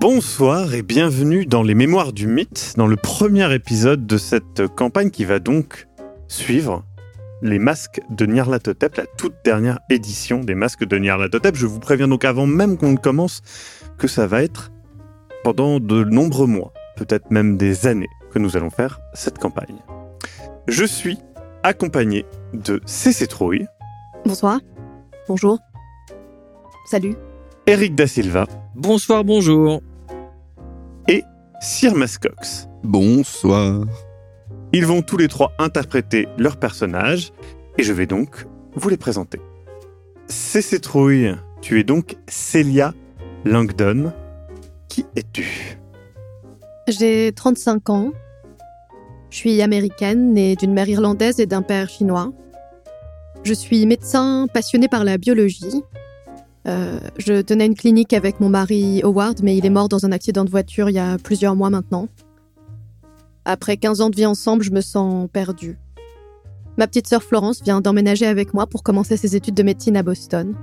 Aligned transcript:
Bonsoir 0.00 0.72
et 0.72 0.80
bienvenue 0.80 1.44
dans 1.44 1.62
les 1.62 1.74
Mémoires 1.74 2.14
du 2.14 2.26
Mythe, 2.26 2.72
dans 2.78 2.86
le 2.86 2.96
premier 2.96 3.54
épisode 3.54 4.06
de 4.06 4.16
cette 4.16 4.66
campagne 4.68 5.10
qui 5.10 5.26
va 5.26 5.40
donc 5.40 5.88
suivre 6.26 6.86
les 7.42 7.58
masques 7.58 8.00
de 8.08 8.24
Nyarlathotep, 8.24 8.96
la 8.96 9.04
toute 9.04 9.34
dernière 9.44 9.78
édition 9.90 10.40
des 10.40 10.54
masques 10.54 10.86
de 10.86 10.96
Nyarlathotep. 10.96 11.54
Je 11.54 11.66
vous 11.66 11.80
préviens 11.80 12.08
donc 12.08 12.24
avant 12.24 12.46
même 12.46 12.78
qu'on 12.78 12.92
ne 12.92 12.96
commence 12.96 13.42
que 13.98 14.08
ça 14.08 14.26
va 14.26 14.42
être 14.42 14.72
pendant 15.44 15.80
de 15.80 16.02
nombreux 16.02 16.46
mois, 16.46 16.72
peut-être 16.96 17.30
même 17.30 17.58
des 17.58 17.86
années, 17.86 18.08
que 18.32 18.38
nous 18.38 18.56
allons 18.56 18.70
faire 18.70 19.00
cette 19.12 19.36
campagne. 19.36 19.82
Je 20.66 20.86
suis 20.86 21.18
accompagné 21.62 22.24
de 22.54 22.80
CC 22.86 23.26
Trouille. 23.26 23.66
Bonsoir. 24.24 24.60
Bonjour. 25.28 25.58
Salut. 26.86 27.16
Eric 27.66 27.94
Da 27.94 28.06
Silva. 28.06 28.46
Bonsoir, 28.74 29.24
bonjour. 29.24 29.82
Sir 31.62 31.94
Mascox. 31.94 32.68
Bonsoir. 32.82 33.84
Ils 34.72 34.86
vont 34.86 35.02
tous 35.02 35.18
les 35.18 35.28
trois 35.28 35.52
interpréter 35.58 36.26
leurs 36.38 36.56
personnages 36.56 37.32
et 37.76 37.82
je 37.82 37.92
vais 37.92 38.06
donc 38.06 38.46
vous 38.74 38.88
les 38.88 38.96
présenter. 38.96 39.38
CC 40.26 40.80
Trouille, 40.80 41.34
tu 41.60 41.78
es 41.78 41.84
donc 41.84 42.16
Celia 42.28 42.94
Langdon. 43.44 44.10
Qui 44.88 45.04
es-tu? 45.14 45.78
J'ai 46.88 47.30
35 47.36 47.90
ans. 47.90 48.12
Je 49.28 49.36
suis 49.36 49.60
américaine, 49.60 50.32
née 50.32 50.56
d'une 50.56 50.72
mère 50.72 50.88
irlandaise 50.88 51.40
et 51.40 51.46
d'un 51.46 51.62
père 51.62 51.90
chinois. 51.90 52.32
Je 53.44 53.52
suis 53.52 53.84
médecin 53.84 54.46
passionné 54.52 54.88
par 54.88 55.04
la 55.04 55.18
biologie 55.18 55.82
euh, 56.70 57.00
je 57.18 57.42
tenais 57.42 57.66
une 57.66 57.74
clinique 57.74 58.12
avec 58.12 58.38
mon 58.38 58.48
mari 58.48 59.00
Howard, 59.02 59.40
mais 59.42 59.56
il 59.56 59.66
est 59.66 59.70
mort 59.70 59.88
dans 59.88 60.06
un 60.06 60.12
accident 60.12 60.44
de 60.44 60.50
voiture 60.50 60.88
il 60.88 60.94
y 60.94 60.98
a 60.98 61.18
plusieurs 61.18 61.56
mois 61.56 61.70
maintenant. 61.70 62.08
Après 63.44 63.76
15 63.76 64.00
ans 64.00 64.10
de 64.10 64.16
vie 64.16 64.26
ensemble, 64.26 64.62
je 64.62 64.70
me 64.70 64.80
sens 64.80 65.28
perdue. 65.32 65.78
Ma 66.78 66.86
petite 66.86 67.08
sœur 67.08 67.22
Florence 67.22 67.62
vient 67.62 67.80
d'emménager 67.80 68.26
avec 68.26 68.54
moi 68.54 68.66
pour 68.66 68.82
commencer 68.82 69.16
ses 69.16 69.34
études 69.34 69.54
de 69.54 69.62
médecine 69.64 69.96
à 69.96 70.02
Boston. 70.02 70.54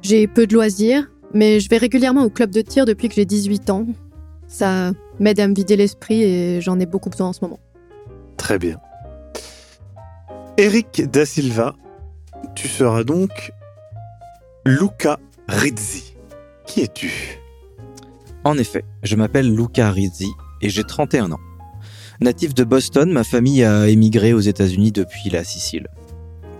J'ai 0.00 0.26
peu 0.26 0.46
de 0.46 0.54
loisirs, 0.54 1.10
mais 1.34 1.60
je 1.60 1.68
vais 1.68 1.76
régulièrement 1.76 2.24
au 2.24 2.30
club 2.30 2.50
de 2.50 2.62
tir 2.62 2.86
depuis 2.86 3.08
que 3.08 3.14
j'ai 3.14 3.26
18 3.26 3.68
ans. 3.68 3.86
Ça 4.46 4.92
m'aide 5.18 5.38
à 5.38 5.48
me 5.48 5.54
vider 5.54 5.76
l'esprit 5.76 6.22
et 6.22 6.60
j'en 6.62 6.80
ai 6.80 6.86
beaucoup 6.86 7.10
besoin 7.10 7.28
en 7.28 7.32
ce 7.34 7.40
moment. 7.42 7.60
Très 8.38 8.58
bien. 8.58 8.80
Eric 10.56 11.02
Da 11.10 11.26
Silva, 11.26 11.76
tu 12.54 12.66
seras 12.68 13.04
donc 13.04 13.52
Luca 14.66 15.18
Rizzi. 15.48 16.14
Qui 16.66 16.82
es-tu? 16.82 17.10
En 18.44 18.58
effet, 18.58 18.84
je 19.02 19.16
m'appelle 19.16 19.50
Luca 19.50 19.90
Rizzi 19.90 20.28
et 20.60 20.68
j'ai 20.68 20.84
31 20.84 21.32
ans. 21.32 21.40
Natif 22.20 22.52
de 22.52 22.64
Boston, 22.64 23.10
ma 23.10 23.24
famille 23.24 23.64
a 23.64 23.88
émigré 23.88 24.34
aux 24.34 24.40
États-Unis 24.40 24.92
depuis 24.92 25.30
la 25.30 25.44
Sicile. 25.44 25.88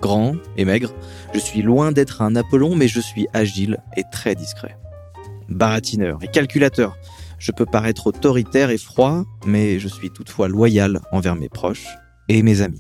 Grand 0.01 0.37
et 0.57 0.65
maigre, 0.65 0.95
je 1.35 1.39
suis 1.39 1.61
loin 1.61 1.93
d'être 1.93 2.23
un 2.23 2.37
Apollon, 2.37 2.75
mais 2.75 2.89
je 2.89 3.01
suis 3.01 3.27
agile 3.35 3.77
et 3.99 4.05
très 4.11 4.35
discret. 4.35 4.79
Baratineur 5.51 6.21
et 6.23 6.29
calculateur, 6.29 6.97
je 7.39 7.53
peux 7.53 7.67
paraître 7.67 8.07
autoritaire 8.07 8.71
et 8.71 8.79
froid, 8.79 9.25
mais 9.45 9.79
je 9.79 9.89
suis 9.89 10.09
toutefois 10.09 10.49
loyal 10.49 11.01
envers 11.13 11.37
mes 11.37 11.51
proches 11.51 11.87
et 12.31 12.43
mes 12.43 12.63
amis. 12.63 12.79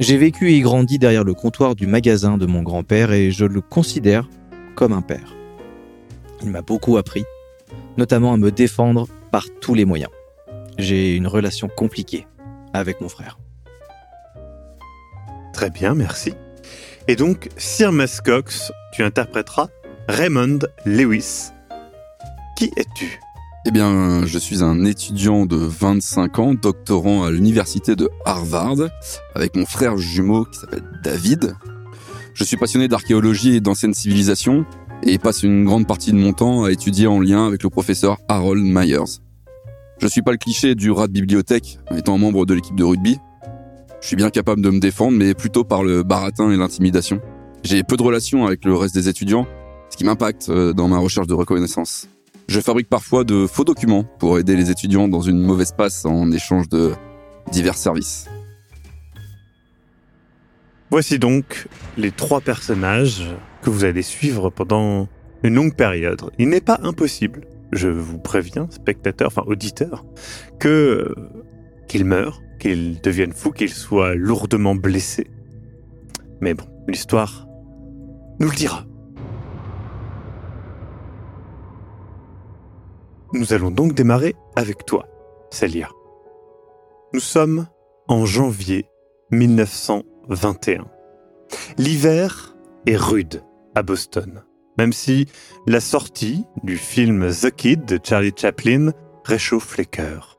J'ai 0.00 0.16
vécu 0.16 0.52
et 0.52 0.60
grandi 0.60 1.00
derrière 1.00 1.24
le 1.24 1.34
comptoir 1.34 1.74
du 1.74 1.88
magasin 1.88 2.38
de 2.38 2.46
mon 2.46 2.62
grand-père 2.62 3.10
et 3.12 3.32
je 3.32 3.44
le 3.44 3.60
considère 3.60 4.28
comme 4.76 4.92
un 4.92 5.02
père. 5.02 5.34
Il 6.40 6.50
m'a 6.50 6.62
beaucoup 6.62 6.98
appris, 6.98 7.24
notamment 7.96 8.32
à 8.32 8.36
me 8.36 8.52
défendre 8.52 9.08
par 9.32 9.46
tous 9.60 9.74
les 9.74 9.84
moyens. 9.84 10.10
J'ai 10.78 11.16
une 11.16 11.26
relation 11.26 11.68
compliquée 11.68 12.28
avec 12.72 13.00
mon 13.00 13.08
frère. 13.08 13.40
Très 15.52 15.70
bien, 15.70 15.96
merci. 15.96 16.32
Et 17.08 17.16
donc, 17.16 17.48
Sir 17.56 17.90
Mascox, 17.90 18.70
tu 18.92 19.02
interpréteras 19.02 19.66
Raymond 20.06 20.60
Lewis. 20.84 21.50
Qui 22.56 22.70
es-tu? 22.76 23.18
Eh 23.66 23.70
bien, 23.70 24.24
je 24.24 24.38
suis 24.38 24.62
un 24.62 24.84
étudiant 24.84 25.44
de 25.44 25.56
25 25.56 26.38
ans, 26.38 26.54
doctorant 26.54 27.24
à 27.24 27.30
l'université 27.30 27.96
de 27.96 28.08
Harvard, 28.24 28.76
avec 29.34 29.56
mon 29.56 29.66
frère 29.66 29.96
jumeau 29.98 30.44
qui 30.44 30.60
s'appelle 30.60 30.84
David. 31.02 31.54
Je 32.34 32.44
suis 32.44 32.56
passionné 32.56 32.86
d'archéologie 32.86 33.56
et 33.56 33.60
d'anciennes 33.60 33.94
civilisations, 33.94 34.64
et 35.02 35.18
passe 35.18 35.42
une 35.42 35.64
grande 35.64 35.86
partie 35.86 36.12
de 36.12 36.16
mon 36.16 36.32
temps 36.32 36.64
à 36.64 36.70
étudier 36.70 37.08
en 37.08 37.20
lien 37.20 37.46
avec 37.46 37.62
le 37.62 37.70
professeur 37.70 38.18
Harold 38.28 38.64
Myers. 38.64 39.20
Je 39.98 40.06
suis 40.06 40.22
pas 40.22 40.30
le 40.30 40.38
cliché 40.38 40.76
du 40.76 40.92
rat 40.92 41.08
de 41.08 41.12
bibliothèque, 41.12 41.80
étant 41.96 42.16
membre 42.16 42.46
de 42.46 42.54
l'équipe 42.54 42.76
de 42.76 42.84
rugby. 42.84 43.18
Je 44.00 44.06
suis 44.06 44.16
bien 44.16 44.30
capable 44.30 44.62
de 44.62 44.70
me 44.70 44.78
défendre, 44.78 45.18
mais 45.18 45.34
plutôt 45.34 45.64
par 45.64 45.82
le 45.82 46.04
baratin 46.04 46.50
et 46.52 46.56
l'intimidation. 46.56 47.20
J'ai 47.64 47.82
peu 47.82 47.96
de 47.96 48.02
relations 48.02 48.46
avec 48.46 48.64
le 48.64 48.76
reste 48.76 48.94
des 48.94 49.08
étudiants, 49.08 49.46
ce 49.90 49.96
qui 49.96 50.04
m'impacte 50.04 50.48
euh, 50.48 50.72
dans 50.72 50.86
ma 50.86 50.98
recherche 50.98 51.26
de 51.26 51.34
reconnaissance. 51.34 52.08
Je 52.48 52.60
fabrique 52.60 52.88
parfois 52.88 53.24
de 53.24 53.46
faux 53.46 53.64
documents 53.64 54.04
pour 54.04 54.38
aider 54.38 54.56
les 54.56 54.70
étudiants 54.70 55.06
dans 55.06 55.20
une 55.20 55.38
mauvaise 55.38 55.72
passe 55.72 56.06
en 56.06 56.32
échange 56.32 56.66
de 56.70 56.92
divers 57.52 57.76
services. 57.76 58.26
Voici 60.90 61.18
donc 61.18 61.68
les 61.98 62.10
trois 62.10 62.40
personnages 62.40 63.24
que 63.60 63.68
vous 63.68 63.84
allez 63.84 64.00
suivre 64.00 64.48
pendant 64.48 65.08
une 65.42 65.56
longue 65.56 65.74
période. 65.74 66.22
Il 66.38 66.48
n'est 66.48 66.62
pas 66.62 66.80
impossible, 66.82 67.46
je 67.72 67.88
vous 67.88 68.18
préviens, 68.18 68.66
spectateurs, 68.70 69.28
enfin 69.28 69.42
auditeurs, 69.46 70.06
que 70.58 71.14
qu'ils 71.86 72.06
meurent, 72.06 72.40
qu'ils 72.58 73.02
deviennent 73.02 73.34
fous, 73.34 73.52
qu'ils 73.52 73.74
soient 73.74 74.14
lourdement 74.14 74.74
blessés. 74.74 75.26
Mais 76.40 76.54
bon, 76.54 76.64
l'histoire 76.86 77.46
nous 78.40 78.48
le 78.48 78.56
dira. 78.56 78.87
Nous 83.32 83.52
allons 83.52 83.70
donc 83.70 83.92
démarrer 83.92 84.34
avec 84.56 84.86
toi, 84.86 85.06
Célia. 85.50 85.90
Nous 87.12 87.20
sommes 87.20 87.66
en 88.06 88.24
janvier 88.24 88.86
1921. 89.32 90.86
L'hiver 91.76 92.56
est 92.86 92.96
rude 92.96 93.42
à 93.74 93.82
Boston, 93.82 94.44
même 94.78 94.94
si 94.94 95.26
la 95.66 95.80
sortie 95.80 96.46
du 96.62 96.78
film 96.78 97.30
The 97.30 97.50
Kid 97.50 97.84
de 97.84 97.98
Charlie 98.02 98.32
Chaplin 98.34 98.92
réchauffe 99.24 99.76
les 99.76 99.86
cœurs. 99.86 100.38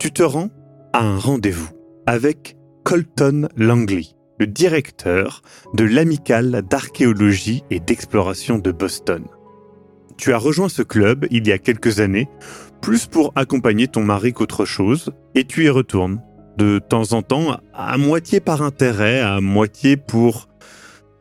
Tu 0.00 0.12
te 0.12 0.24
rends 0.24 0.50
à 0.92 1.04
un 1.04 1.18
rendez-vous 1.18 1.70
avec 2.06 2.56
Colton 2.82 3.48
Langley, 3.56 4.06
le 4.40 4.48
directeur 4.48 5.42
de 5.74 5.84
l'amicale 5.84 6.62
d'archéologie 6.62 7.62
et 7.70 7.78
d'exploration 7.78 8.58
de 8.58 8.72
Boston. 8.72 9.24
Tu 10.16 10.32
as 10.32 10.38
rejoint 10.38 10.68
ce 10.68 10.82
club 10.82 11.26
il 11.30 11.46
y 11.46 11.52
a 11.52 11.58
quelques 11.58 12.00
années, 12.00 12.28
plus 12.80 13.06
pour 13.06 13.32
accompagner 13.34 13.88
ton 13.88 14.02
mari 14.02 14.32
qu'autre 14.32 14.64
chose, 14.64 15.12
et 15.34 15.44
tu 15.44 15.64
y 15.64 15.68
retournes 15.68 16.20
de 16.56 16.78
temps 16.78 17.12
en 17.12 17.22
temps, 17.22 17.58
à 17.72 17.96
moitié 17.96 18.40
par 18.40 18.62
intérêt, 18.62 19.20
à 19.20 19.40
moitié 19.40 19.96
pour 19.96 20.48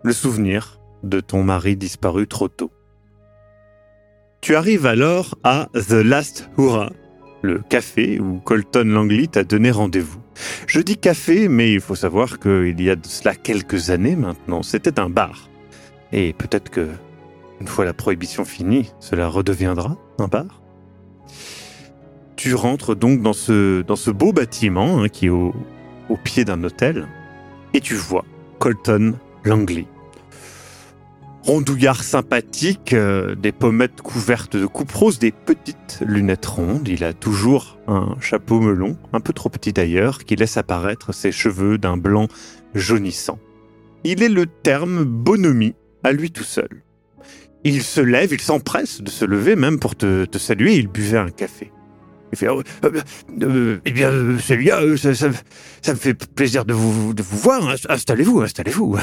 le 0.04 0.14
souvenir 0.14 0.80
de 1.04 1.20
ton 1.20 1.44
mari 1.44 1.76
disparu 1.76 2.28
trop 2.28 2.48
tôt. 2.48 2.72
Tu 4.42 4.56
arrives 4.56 4.86
alors 4.86 5.38
à 5.44 5.70
The 5.74 5.94
Last 5.94 6.50
Hurrah, 6.58 6.92
le 7.42 7.60
café 7.60 8.20
où 8.20 8.40
Colton 8.40 8.86
Langley 8.86 9.28
t'a 9.28 9.44
donné 9.44 9.72
rendez-vous. 9.72 10.20
Je 10.68 10.82
dis 10.82 10.98
café, 10.98 11.48
mais 11.48 11.74
il 11.74 11.82
faut 11.82 11.96
savoir 11.96 12.40
qu'il 12.40 12.82
y 12.82 12.90
a 12.90 12.96
de 12.96 13.06
cela 13.06 13.36
quelques 13.36 13.90
années 13.90 14.16
maintenant, 14.16 14.64
c'était 14.64 15.00
un 15.00 15.10
bar. 15.10 15.50
Et 16.12 16.34
peut-être 16.34 16.70
que, 16.70 16.88
une 17.62 17.68
fois 17.68 17.86
la 17.86 17.94
prohibition 17.94 18.44
finie, 18.44 18.92
cela 19.00 19.28
redeviendra 19.28 19.96
un 20.18 20.28
bar. 20.28 20.62
Tu 22.36 22.56
rentres 22.56 22.96
donc 22.96 23.22
dans 23.22 23.34
ce, 23.34 24.10
beau 24.10 24.34
bâtiment 24.34 25.04
hein, 25.04 25.10
qui 25.10 25.28
est 25.28 25.30
au, 25.30 25.54
au 26.10 26.18
pied 26.18 26.44
d'un 26.44 26.64
hôtel 26.64 27.08
et 27.76 27.80
tu 27.80 27.94
vois 27.94 28.26
Colton 28.58 29.14
Langley. 29.46 29.86
rondouillard 31.44 32.04
sympathique, 32.04 32.94
euh, 32.94 33.36
des 33.36 33.52
pommettes 33.52 34.02
couvertes 34.02 34.56
de 34.56 34.66
coupe 34.66 34.92
rose, 34.92 35.20
des 35.20 35.32
petites 35.32 36.00
lunettes 36.04 36.48
rondes. 36.48 36.88
Il 36.88 37.04
a 37.04 37.14
toujours 37.14 37.78
un 37.88 38.16
chapeau 38.20 38.60
melon, 38.60 38.98
un 39.14 39.20
peu 39.20 39.34
trop 39.34 39.50
petit 39.50 39.72
d'ailleurs, 39.72 40.24
qui 40.26 40.36
laisse 40.36 40.58
apparaître 40.58 41.14
ses 41.14 41.32
cheveux 41.32 41.78
d'un 41.78 41.98
blanc 41.98 42.28
jaunissant. 42.74 43.38
Il 44.04 44.24
est 44.24 44.30
le 44.30 44.48
terme 44.48 45.04
bonhomie 45.04 45.76
à 46.04 46.12
lui 46.12 46.32
tout 46.32 46.44
seul. 46.44 46.82
Il 47.64 47.84
se 47.84 48.02
lève, 48.02 48.34
il 48.34 48.42
s'empresse 48.42 49.02
de 49.02 49.10
se 49.10 49.24
lever 49.26 49.56
même 49.56 49.80
pour 49.80 49.96
te, 49.96 50.26
te 50.26 50.38
saluer, 50.38 50.76
il 50.76 50.88
buvait 50.88 51.18
un 51.20 51.30
café. 51.30 51.72
Il 52.32 52.38
fait 52.38 52.48
oh, 52.48 52.64
euh, 52.86 53.02
euh, 53.42 53.78
Eh 53.86 53.92
bien, 53.92 54.10
euh, 54.10 54.40
celui-là, 54.40 54.82
euh, 54.82 54.98
ça, 54.98 55.14
ça- 55.14 55.30
ça 55.82 55.94
me 55.94 55.98
fait 56.00 56.14
plaisir 56.34 56.66
de 56.66 56.74
vous, 56.74 57.14
de 57.14 57.22
vous 57.22 57.38
voir. 57.38 57.62
Inst- 57.74 57.86
Installez-vous, 57.90 58.42
installez-vous. 58.42 58.98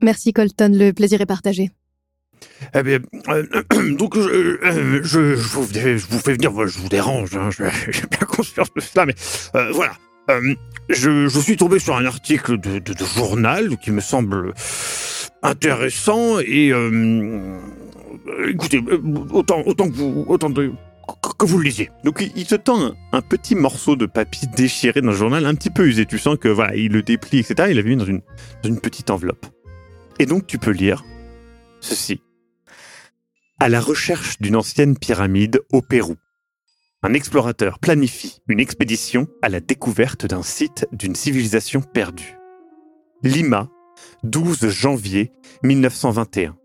Merci 0.00 0.32
Colton, 0.32 0.72
le 0.74 0.92
plaisir 0.92 1.20
est 1.20 1.26
partagé. 1.26 1.70
Eh 2.74 2.82
bien, 2.82 2.98
euh, 3.28 3.44
donc, 3.98 4.16
je, 4.16 4.20
euh, 4.28 5.00
je, 5.02 5.36
je 5.36 5.48
vous, 5.48 5.68
je 5.72 6.06
vous 6.08 6.18
fais 6.18 6.32
venir, 6.32 6.50
je 6.66 6.78
vous 6.78 6.88
dérange, 6.88 7.36
hein, 7.36 7.50
je- 7.50 7.64
j'ai 7.92 8.06
bien 8.10 8.26
conscience 8.26 8.72
de 8.74 8.80
cela, 8.80 9.06
mais 9.06 9.14
euh, 9.54 9.70
voilà. 9.72 9.92
Euh, 10.30 10.54
je, 10.88 11.28
je 11.28 11.38
suis 11.40 11.56
tombé 11.56 11.78
sur 11.78 11.96
un 11.96 12.04
article 12.06 12.58
de, 12.58 12.78
de- 12.78 12.94
de 12.94 13.04
journal 13.16 13.76
qui 13.78 13.90
me 13.90 14.00
semble 14.00 14.54
intéressant 15.42 16.38
et 16.40 16.72
euh, 16.72 17.58
écoutez, 18.48 18.78
euh, 18.88 19.00
autant, 19.30 19.62
autant 19.66 19.88
que 19.88 19.94
vous, 19.94 20.24
autant 20.28 20.50
de, 20.50 20.72
que- 21.38 21.46
vous 21.46 21.58
le 21.58 21.64
lisiez. 21.64 21.90
Donc 22.04 22.22
il, 22.36 22.46
te 22.46 22.54
tend 22.54 22.80
un, 22.80 22.94
un 23.12 23.20
petit 23.22 23.54
morceau 23.54 23.96
de 23.96 24.06
papier 24.06 24.48
déchiré 24.56 25.00
d'un 25.00 25.12
journal 25.12 25.44
un 25.46 25.54
petit 25.54 25.70
peu 25.70 25.86
usé. 25.86 26.06
Tu 26.06 26.18
sens 26.18 26.36
que 26.38 26.48
voilà, 26.48 26.76
il 26.76 26.92
le 26.92 27.02
déplie, 27.02 27.40
etc. 27.40 27.68
Il 27.70 27.76
l'avait 27.76 27.90
mis 27.90 27.96
dans 27.96 28.04
une, 28.04 28.20
dans 28.62 28.68
une 28.68 28.80
petite 28.80 29.10
enveloppe. 29.10 29.46
Et 30.18 30.26
donc 30.26 30.46
tu 30.46 30.58
peux 30.58 30.70
lire 30.70 31.04
ceci. 31.80 32.20
À 33.58 33.68
la 33.68 33.80
recherche 33.80 34.38
d'une 34.40 34.56
ancienne 34.56 34.96
pyramide 34.96 35.60
au 35.72 35.82
Pérou. 35.82 36.16
Un 37.04 37.14
explorateur 37.14 37.80
planifie 37.80 38.40
une 38.48 38.60
expédition 38.60 39.26
à 39.42 39.48
la 39.48 39.58
découverte 39.60 40.26
d'un 40.26 40.42
site 40.44 40.86
d'une 40.92 41.16
civilisation 41.16 41.80
perdue. 41.80 42.36
Lima, 43.24 43.68
12 44.22 44.68
janvier 44.68 45.32
1921. 45.64 46.56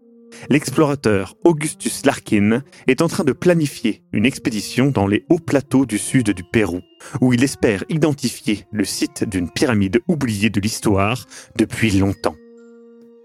L'explorateur 0.49 1.35
Augustus 1.43 2.05
Larkin 2.05 2.63
est 2.87 3.01
en 3.01 3.07
train 3.07 3.23
de 3.23 3.33
planifier 3.33 4.03
une 4.13 4.25
expédition 4.25 4.91
dans 4.91 5.07
les 5.07 5.25
hauts 5.29 5.39
plateaux 5.39 5.85
du 5.85 5.97
sud 5.97 6.29
du 6.29 6.43
Pérou, 6.43 6.81
où 7.21 7.33
il 7.33 7.43
espère 7.43 7.83
identifier 7.89 8.65
le 8.71 8.85
site 8.85 9.23
d'une 9.23 9.49
pyramide 9.49 9.99
oubliée 10.07 10.49
de 10.49 10.59
l'histoire 10.59 11.25
depuis 11.57 11.91
longtemps. 11.91 12.35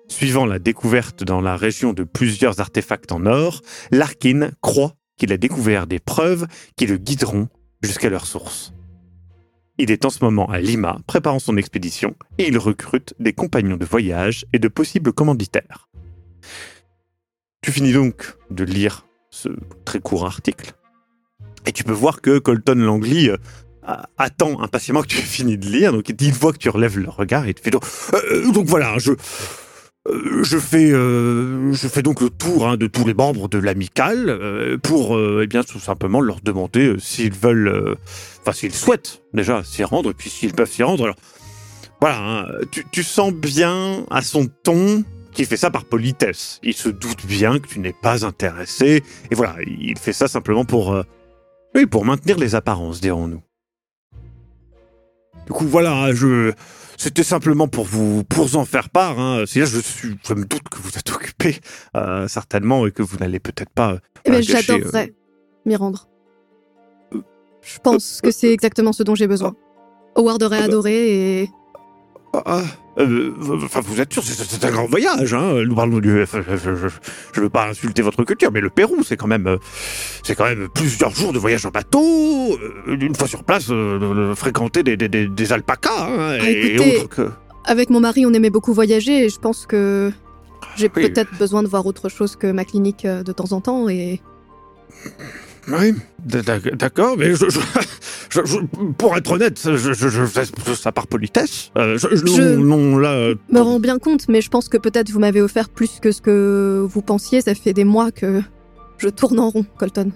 Suivant 0.08 0.46
la 0.46 0.58
découverte 0.58 1.24
dans 1.24 1.40
la 1.40 1.56
région 1.56 1.92
de 1.92 2.04
plusieurs 2.04 2.60
artefacts 2.60 3.12
en 3.12 3.24
or, 3.26 3.62
Larkin 3.90 4.50
croit 4.60 4.94
qu'il 5.16 5.32
a 5.32 5.36
découvert 5.36 5.86
des 5.86 6.00
preuves 6.00 6.46
qui 6.76 6.86
le 6.86 6.96
guideront 6.96 7.48
jusqu'à 7.82 8.10
leur 8.10 8.26
source. 8.26 8.72
Il 9.78 9.90
est 9.90 10.04
en 10.04 10.10
ce 10.10 10.22
moment 10.22 10.46
à 10.50 10.58
Lima, 10.60 10.98
préparant 11.06 11.38
son 11.38 11.56
expédition, 11.56 12.14
et 12.38 12.48
il 12.48 12.58
recrute 12.58 13.14
des 13.18 13.32
compagnons 13.32 13.76
de 13.76 13.86
voyage 13.86 14.44
et 14.52 14.58
de 14.58 14.68
possibles 14.68 15.12
commanditaires. 15.12 15.88
Tu 17.62 17.70
finis 17.70 17.92
donc 17.92 18.34
de 18.50 18.64
lire 18.64 19.06
ce 19.30 19.48
très 19.84 20.00
court 20.00 20.26
article, 20.26 20.72
et 21.64 21.70
tu 21.70 21.84
peux 21.84 21.92
voir 21.92 22.20
que 22.20 22.38
Colton 22.38 22.74
Langley 22.74 23.30
euh, 23.30 23.36
attend 24.18 24.60
impatiemment 24.60 25.02
que 25.02 25.06
tu 25.06 25.18
aies 25.20 25.22
fini 25.22 25.56
de 25.56 25.66
lire, 25.66 25.92
donc 25.92 26.08
il 26.08 26.32
voit 26.32 26.52
que 26.52 26.58
tu 26.58 26.68
relèves 26.68 26.98
le 26.98 27.08
regard 27.08 27.46
et 27.46 27.50
il 27.50 27.54
te 27.54 27.60
fait 27.60 27.70
donc, 27.70 27.84
voilà, 28.66 28.98
je, 28.98 29.12
euh, 30.08 30.42
je 30.42 30.58
fais, 30.58 30.90
euh, 30.90 31.72
je 31.72 31.86
fais 31.86 32.02
donc 32.02 32.20
le 32.20 32.30
tour 32.30 32.66
hein, 32.66 32.76
de 32.76 32.88
tous 32.88 33.06
les 33.06 33.14
membres 33.14 33.48
de 33.48 33.58
l'amicale 33.58 34.78
pour, 34.82 35.16
eh 35.18 35.46
bien, 35.46 35.62
tout 35.62 35.78
simplement 35.78 36.20
leur 36.20 36.40
demander 36.40 36.96
s'ils 36.98 37.32
veulent, 37.32 37.96
enfin 38.40 38.52
s'ils 38.52 38.74
souhaitent 38.74 39.22
déjà 39.34 39.62
s'y 39.62 39.84
rendre, 39.84 40.10
et 40.10 40.14
puis 40.14 40.30
s'ils 40.30 40.52
peuvent 40.52 40.70
s'y 40.70 40.82
rendre. 40.82 41.04
Alors, 41.04 41.16
voilà, 42.00 42.18
hein, 42.18 42.46
tu 42.90 43.04
sens 43.04 43.32
bien 43.32 44.04
à 44.10 44.20
son 44.20 44.48
ton 44.64 45.04
qu'il 45.32 45.46
fait 45.46 45.56
ça 45.56 45.70
par 45.70 45.84
politesse. 45.84 46.60
Il 46.62 46.74
se 46.74 46.88
doute 46.88 47.26
bien 47.26 47.58
que 47.58 47.66
tu 47.66 47.80
n'es 47.80 47.94
pas 47.94 48.24
intéressé, 48.24 49.02
et 49.30 49.34
voilà, 49.34 49.56
il 49.66 49.98
fait 49.98 50.12
ça 50.12 50.28
simplement 50.28 50.64
pour, 50.64 50.92
euh, 50.92 51.02
oui, 51.74 51.86
pour 51.86 52.04
maintenir 52.04 52.38
les 52.38 52.54
apparences, 52.54 53.00
dirons-nous. 53.00 53.42
Du 55.46 55.52
coup, 55.52 55.66
voilà, 55.66 56.12
je, 56.12 56.52
c'était 56.96 57.24
simplement 57.24 57.66
pour 57.66 57.84
vous, 57.84 58.22
pour 58.24 58.54
en 58.56 58.64
faire 58.64 58.90
part. 58.90 59.18
Hein. 59.18 59.44
C'est 59.46 59.60
là, 59.60 59.66
je 59.66 59.80
suis, 59.80 60.16
je 60.26 60.34
me 60.34 60.44
doute 60.44 60.68
que 60.68 60.78
vous 60.78 60.96
êtes 60.96 61.10
occupé, 61.10 61.58
euh, 61.96 62.28
certainement, 62.28 62.86
et 62.86 62.92
que 62.92 63.02
vous 63.02 63.16
n'allez 63.16 63.40
peut-être 63.40 63.70
pas. 63.70 63.98
Eh 64.24 64.30
bien, 64.30 64.38
euh, 64.38 64.42
j'adorerais 64.42 65.12
m'y 65.66 65.76
rendre. 65.76 66.08
Je 67.60 67.78
pense 67.78 68.20
que 68.20 68.30
c'est 68.30 68.52
exactement 68.52 68.92
ce 68.92 69.02
dont 69.02 69.14
j'ai 69.14 69.26
besoin. 69.28 69.54
Howard 70.16 70.42
aurait 70.42 70.58
Ah 70.58 70.60
bah. 70.60 70.66
adoré 70.66 71.40
et 71.42 71.50
Ah, 72.34 72.62
euh, 72.98 73.30
vous 73.36 74.00
êtes 74.00 74.12
sûr, 74.12 74.22
c'est- 74.24 74.64
un 74.64 74.70
grand 74.70 74.86
voyage. 74.86 75.34
Hein. 75.34 75.64
Nous 75.66 75.74
parlons 75.74 75.98
du. 75.98 76.24
Je, 76.32 76.88
je 77.34 77.40
veux 77.40 77.50
pas 77.50 77.68
insulter 77.68 78.00
votre 78.00 78.24
culture, 78.24 78.50
mais 78.50 78.60
le 78.62 78.70
Pérou, 78.70 79.02
c'est 79.04 79.18
quand 79.18 79.26
même, 79.26 79.46
euh, 79.46 79.56
c'est 80.22 80.34
quand 80.34 80.44
même 80.46 80.68
plusieurs 80.74 81.14
jours 81.14 81.32
de 81.34 81.38
voyage 81.38 81.66
en 81.66 81.70
bateau, 81.70 82.56
euh, 82.58 82.96
une 82.98 83.14
fois 83.14 83.28
sur 83.28 83.44
place, 83.44 83.66
euh, 83.70 84.34
fréquenter 84.34 84.82
des, 84.82 84.96
des, 84.96 85.08
des, 85.08 85.28
des 85.28 85.52
alpacas 85.52 85.90
hein, 86.08 86.38
Ah, 86.40 86.48
et, 86.50 86.74
écoutez, 86.74 86.96
autres 87.00 87.08
que. 87.08 87.28
avec 87.66 87.90
mon 87.90 88.00
mari, 88.00 88.24
on 88.24 88.32
aimait 88.32 88.50
beaucoup 88.50 88.72
voyager 88.72 89.26
et 89.26 89.28
je 89.28 89.38
pense 89.38 89.66
que 89.66 90.10
j'ai 90.76 90.90
Oui. 90.96 91.02
peut-être 91.10 91.36
besoin 91.38 91.62
de 91.62 91.68
voir 91.68 91.84
autre 91.84 92.08
chose 92.08 92.36
que 92.36 92.50
ma 92.50 92.64
clinique 92.64 93.06
de 93.06 93.32
temps 93.32 93.52
en 93.52 93.60
temps 93.60 93.90
et 93.90 94.22
Oui, 95.68 95.92
d'ac- 96.24 96.74
d'accord, 96.76 97.16
mais 97.18 97.34
je, 97.34 97.48
je- 97.50 97.58
je- 98.32 98.44
je- 98.46 98.58
pour 98.98 99.16
être 99.16 99.30
honnête, 99.32 99.60
je, 99.62 100.74
ça 100.74 100.90
par 100.92 101.06
politesse. 101.06 101.70
Euh, 101.76 101.98
je, 101.98 102.56
non, 102.56 102.76
non, 102.78 102.98
là, 102.98 103.12
euh, 103.12 103.34
me 103.50 103.60
rends 103.60 103.78
bien 103.80 103.98
compte, 103.98 104.28
mais 104.28 104.40
je 104.40 104.48
pense 104.50 104.68
que 104.68 104.76
peut-être 104.78 105.10
vous 105.10 105.20
m'avez 105.20 105.42
offert 105.42 105.68
plus 105.68 106.00
que 106.00 106.10
ce 106.12 106.22
que 106.22 106.86
vous 106.88 107.02
pensiez. 107.02 107.40
Ça 107.42 107.54
fait 107.54 107.72
des 107.72 107.84
mois 107.84 108.10
que 108.10 108.40
je 108.98 109.08
tourne 109.08 109.38
en 109.38 109.50
rond, 109.50 109.66
Colton. 109.78 110.12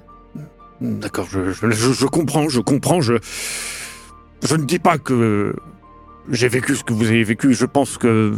D'accord, 0.80 1.26
je, 1.30 2.06
comprends, 2.06 2.48
je 2.48 2.60
comprends, 2.60 3.00
je, 3.00 3.14
je 4.46 4.56
ne 4.56 4.64
dis 4.64 4.78
pas 4.78 4.98
que 4.98 5.54
j'ai 6.30 6.48
vécu 6.48 6.74
ce 6.76 6.84
que 6.84 6.92
vous 6.92 7.06
avez 7.06 7.24
vécu, 7.24 7.54
je 7.54 7.64
pense 7.64 7.96
que 7.98 8.32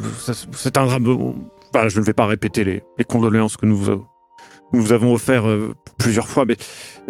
c'est 0.53 0.77
un 0.77 0.87
drame. 0.87 1.35
Enfin, 1.75 1.89
je 1.89 1.99
ne 2.01 2.05
vais 2.05 2.13
pas 2.13 2.27
répéter 2.27 2.65
les, 2.65 2.83
les 2.97 3.05
condoléances 3.05 3.57
que 3.57 3.67
nous 3.67 3.77
vous, 3.77 4.05
nous 4.73 4.83
vous 4.83 4.93
avons 4.93 5.15
offert 5.15 5.49
euh, 5.49 5.75
plusieurs 5.99 6.29
fois, 6.29 6.45
mais 6.45 6.57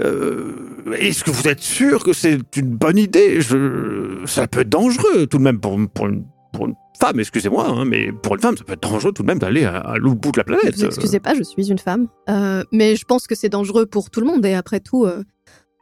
euh, 0.00 0.52
est-ce 0.98 1.24
que 1.24 1.30
vous 1.30 1.48
êtes 1.48 1.60
sûr 1.60 2.04
que 2.04 2.12
c'est 2.12 2.38
une 2.56 2.76
bonne 2.76 2.98
idée? 2.98 3.40
Je, 3.40 4.24
Ça 4.26 4.46
peut 4.46 4.60
être 4.60 4.68
dangereux 4.68 5.26
tout 5.26 5.38
de 5.38 5.42
même 5.42 5.60
pour, 5.60 5.78
pour, 5.92 6.06
une, 6.06 6.24
pour 6.52 6.66
une 6.66 6.74
femme, 7.00 7.18
excusez-moi, 7.20 7.66
hein, 7.68 7.84
mais 7.84 8.12
pour 8.12 8.34
une 8.34 8.40
femme, 8.40 8.56
ça 8.56 8.64
peut 8.64 8.74
être 8.74 8.88
dangereux 8.88 9.12
tout 9.12 9.22
de 9.22 9.28
même 9.28 9.38
d'aller 9.38 9.64
à, 9.64 9.78
à 9.78 9.96
l'autre 9.98 10.20
bout 10.20 10.32
de 10.32 10.38
la 10.38 10.44
planète. 10.44 10.76
Vous 10.76 10.84
excusez 10.84 11.20
pas, 11.20 11.34
je 11.34 11.42
suis 11.42 11.70
une 11.70 11.78
femme. 11.78 12.08
Euh, 12.28 12.62
mais 12.72 12.96
je 12.96 13.04
pense 13.04 13.26
que 13.26 13.34
c'est 13.34 13.48
dangereux 13.48 13.86
pour 13.86 14.10
tout 14.10 14.20
le 14.20 14.26
monde 14.26 14.44
et 14.46 14.54
après 14.54 14.80
tout, 14.80 15.04
euh, 15.04 15.24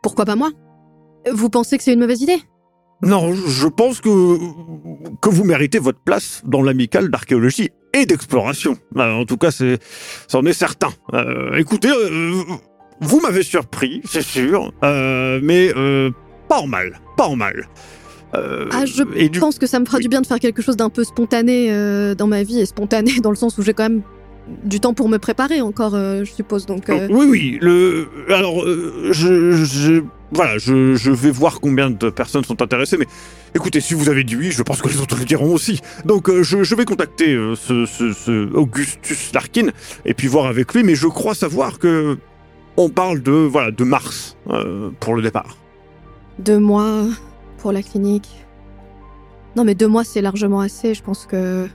pourquoi 0.03 0.25
pas 0.25 0.37
moi? 0.37 0.51
Vous 1.33 1.51
pensez 1.51 1.77
que 1.77 1.83
c'est 1.85 1.93
une 1.93 2.01
mauvaise 2.01 2.23
idée? 2.23 2.39
Non, 3.03 3.35
je 3.35 3.67
pense 3.67 4.01
que, 4.01 4.39
que 5.21 5.29
vous 5.29 5.45
méritez 5.45 5.79
votre 5.79 6.01
place 6.01 6.41
dans 6.47 6.63
l'amicale 6.63 7.11
d'archéologie 7.11 7.71
et 8.03 8.07
d'exploration. 8.07 8.77
Euh, 8.97 9.13
En 9.13 9.25
tout 9.25 9.37
cas, 9.37 9.51
c'est, 9.51 9.79
c'en 10.29 10.45
est 10.45 10.53
certain. 10.53 10.91
Euh, 11.15 11.57
écoutez, 11.57 11.89
euh, 11.91 12.43
vous 13.01 13.21
m'avez 13.21 13.43
surpris, 13.43 14.01
c'est 14.05 14.23
sûr, 14.23 14.73
euh, 14.85 15.41
mais 15.43 15.73
pas 16.49 16.59
en 16.61 16.67
mal, 16.67 17.01
pas 17.17 17.27
en 17.27 17.37
mal. 17.37 17.69
Ah, 18.35 18.85
je 18.85 19.03
et 19.15 19.29
du- 19.31 19.37
Je 19.39 19.41
pense 19.41 19.59
que 19.59 19.67
ça 19.67 19.81
me 19.81 19.87
fera 19.87 19.97
Oui. 19.97 20.03
du 20.03 20.09
bien 20.11 20.21
de 20.21 20.27
faire 20.27 20.39
quelque 20.41 20.61
chose 20.61 20.77
d'un 20.77 20.91
peu 20.91 21.05
spontané 21.05 21.71
dans 22.17 22.27
ma 22.27 22.43
vie 22.43 22.61
et 22.61 22.67
spontané 22.67 23.21
dans 23.23 23.31
le 23.31 23.37
sens 23.37 23.57
où 23.57 23.63
j'ai 23.63 23.73
quand 23.73 23.85
même 23.85 24.03
du 24.65 24.79
temps 24.79 24.93
pour 24.95 25.09
me 25.09 25.19
préparer 25.19 25.61
encore, 25.63 25.93
je 25.97 26.25
suppose. 26.31 26.67
Donc, 26.67 26.85
Oui, 26.89 27.27
oui. 27.31 27.59
Le, 27.63 28.07
alors, 28.29 28.63
je, 28.67 29.53
je- 29.65 30.03
voilà, 30.33 30.59
je, 30.59 31.11
vais 31.11 31.31
voir 31.31 31.61
combien 31.61 31.89
de 31.91 32.11
personnes 32.11 32.45
sont 32.45 32.61
intéressées, 32.61 32.97
mais 32.97 33.07
écoutez, 33.55 33.81
si 33.81 33.95
vous 33.95 34.09
avez 34.09 34.25
dit 34.25 34.37
oui, 34.37 34.51
je 34.51 34.63
pense 34.63 34.83
que 34.83 34.89
les 34.89 35.01
autres 35.01 35.17
le 35.19 35.25
diront 35.25 35.55
aussi. 35.55 35.81
Donc, 36.05 36.29
euh, 36.29 36.43
je, 36.43 36.75
vais 36.75 36.85
contacter 36.85 37.33
euh, 37.35 37.55
ce, 37.55 37.87
ce- 37.87 38.53
Augustus 38.55 39.33
Larkin 39.33 39.69
et 40.05 40.15
puis 40.15 40.27
voir 40.29 40.47
avec 40.47 40.75
lui, 40.75 40.83
mais 40.83 40.95
je 40.95 41.07
crois 41.07 41.35
savoir 41.35 41.79
que 41.79 42.19
on 42.77 42.89
parle 42.91 43.23
de 43.23 43.33
voilà 43.33 43.71
de 43.71 43.85
mars 43.85 44.37
euh, 44.51 44.91
pour 45.01 45.15
le 45.15 45.23
départ. 45.23 45.57
deux 46.39 46.59
mois 46.59 47.05
pour 47.59 47.73
la 47.73 47.83
clinique. 47.83 48.29
Non, 49.57 49.65
mais 49.65 49.75
deux 49.75 49.89
mois, 49.89 50.05
c'est 50.05 50.21
largement 50.21 50.61
assez. 50.61 50.93
Je 50.93 51.03
pense 51.03 51.25
que. 51.25 51.67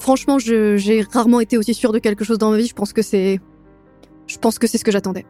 Franchement, 0.00 0.38
j'ai 0.40 1.06
rarement 1.12 1.38
été 1.40 1.56
aussi 1.58 1.74
sûre 1.74 1.92
de 1.92 1.98
quelque 2.00 2.24
chose 2.24 2.38
dans 2.38 2.50
ma 2.50 2.56
vie. 2.56 2.66
Je 2.66 2.74
pense 2.74 2.92
que 2.92 3.02
c'est. 3.02 3.38
Je 4.26 4.38
pense 4.38 4.58
que 4.58 4.66
c'est 4.66 4.78
ce 4.78 4.84
que 4.84 4.90
j'attendais. 4.90 5.24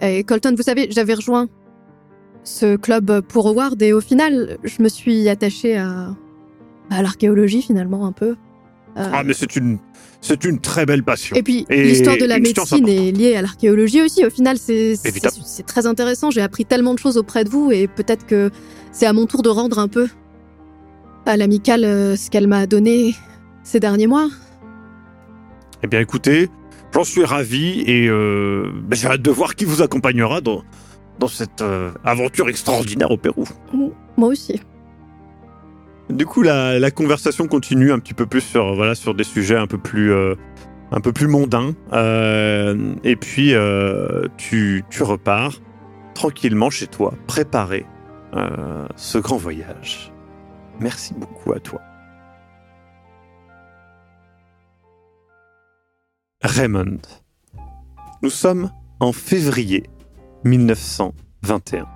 Et 0.00 0.24
Colton, 0.24 0.54
vous 0.56 0.62
savez, 0.62 0.88
j'avais 0.90 1.14
rejoint 1.14 1.48
ce 2.42 2.76
club 2.76 3.20
pour 3.20 3.46
Howard 3.46 3.80
et 3.82 3.92
au 3.92 4.00
final, 4.00 4.56
je 4.64 4.82
me 4.82 4.88
suis 4.88 5.28
attachée 5.28 5.76
à, 5.76 6.16
à 6.90 7.02
l'archéologie 7.02 7.60
finalement 7.62 8.06
un 8.06 8.12
peu. 8.12 8.36
Euh, 8.96 9.04
Ah, 9.12 9.22
mais 9.24 9.34
c'est 9.34 9.56
une, 9.56 9.78
c'est 10.20 10.42
une 10.44 10.58
très 10.58 10.86
belle 10.86 11.02
passion. 11.04 11.36
Et 11.36 11.42
puis, 11.42 11.66
l'histoire 11.70 12.16
de 12.16 12.24
la 12.24 12.38
médecine 12.40 12.88
est 12.88 13.12
liée 13.12 13.36
à 13.36 13.42
l'archéologie 13.42 14.02
aussi. 14.02 14.24
Au 14.24 14.30
final, 14.30 14.56
c'est 14.58 14.96
c'est- 14.96 15.08
Évidemment. 15.10 15.34
c'est 15.44 15.66
très 15.66 15.86
intéressant. 15.86 16.30
J'ai 16.30 16.40
appris 16.40 16.64
tellement 16.64 16.94
de 16.94 16.98
choses 16.98 17.16
auprès 17.18 17.44
de 17.44 17.50
vous 17.50 17.70
et 17.70 17.86
peut-être 17.86 18.26
que 18.26 18.50
c'est 18.92 19.06
à 19.06 19.12
mon 19.12 19.26
tour 19.26 19.42
de 19.42 19.48
rendre 19.50 19.78
un 19.78 19.86
peu 19.88 20.08
à 21.26 21.36
l'amicale 21.36 21.84
euh, 21.84 22.16
ce 22.16 22.30
qu'elle 22.30 22.48
m'a 22.48 22.66
donné 22.66 23.14
ces 23.62 23.78
derniers 23.80 24.06
mois. 24.06 24.28
Eh 25.82 25.86
bien, 25.86 26.00
écoutez, 26.00 26.48
j'en 26.92 27.04
suis 27.04 27.24
ravi 27.24 27.80
et 27.86 28.08
euh, 28.08 28.70
ben, 28.84 28.96
j'ai 28.96 29.08
hâte 29.08 29.22
de 29.22 29.30
voir 29.30 29.54
qui 29.54 29.64
vous 29.64 29.82
accompagnera 29.82 30.40
dans, 30.40 30.62
dans 31.18 31.28
cette 31.28 31.62
euh, 31.62 31.90
aventure 32.04 32.48
extraordinaire 32.48 33.10
au 33.10 33.16
Pérou. 33.16 33.44
Moi 34.16 34.28
aussi. 34.28 34.60
Du 36.08 36.26
coup, 36.26 36.42
la, 36.42 36.78
la 36.78 36.90
conversation 36.90 37.46
continue 37.46 37.92
un 37.92 38.00
petit 38.00 38.14
peu 38.14 38.26
plus 38.26 38.40
sur, 38.40 38.74
voilà, 38.74 38.94
sur 38.94 39.14
des 39.14 39.24
sujets 39.24 39.56
un 39.56 39.68
peu 39.68 39.78
plus, 39.78 40.12
euh, 40.12 40.34
un 40.90 41.00
peu 41.00 41.12
plus 41.12 41.28
mondains. 41.28 41.74
Euh, 41.92 42.94
et 43.04 43.14
puis, 43.14 43.54
euh, 43.54 44.26
tu, 44.36 44.84
tu 44.90 45.02
repars 45.04 45.52
tranquillement 46.14 46.68
chez 46.68 46.88
toi, 46.88 47.14
préparer 47.28 47.86
euh, 48.34 48.86
ce 48.96 49.18
grand 49.18 49.36
voyage. 49.36 50.12
Merci 50.80 51.14
beaucoup 51.14 51.52
à 51.52 51.60
toi. 51.60 51.80
Raymond. 56.42 57.02
Nous 58.22 58.30
sommes 58.30 58.70
en 58.98 59.12
février 59.12 59.84
1921. 60.44 61.86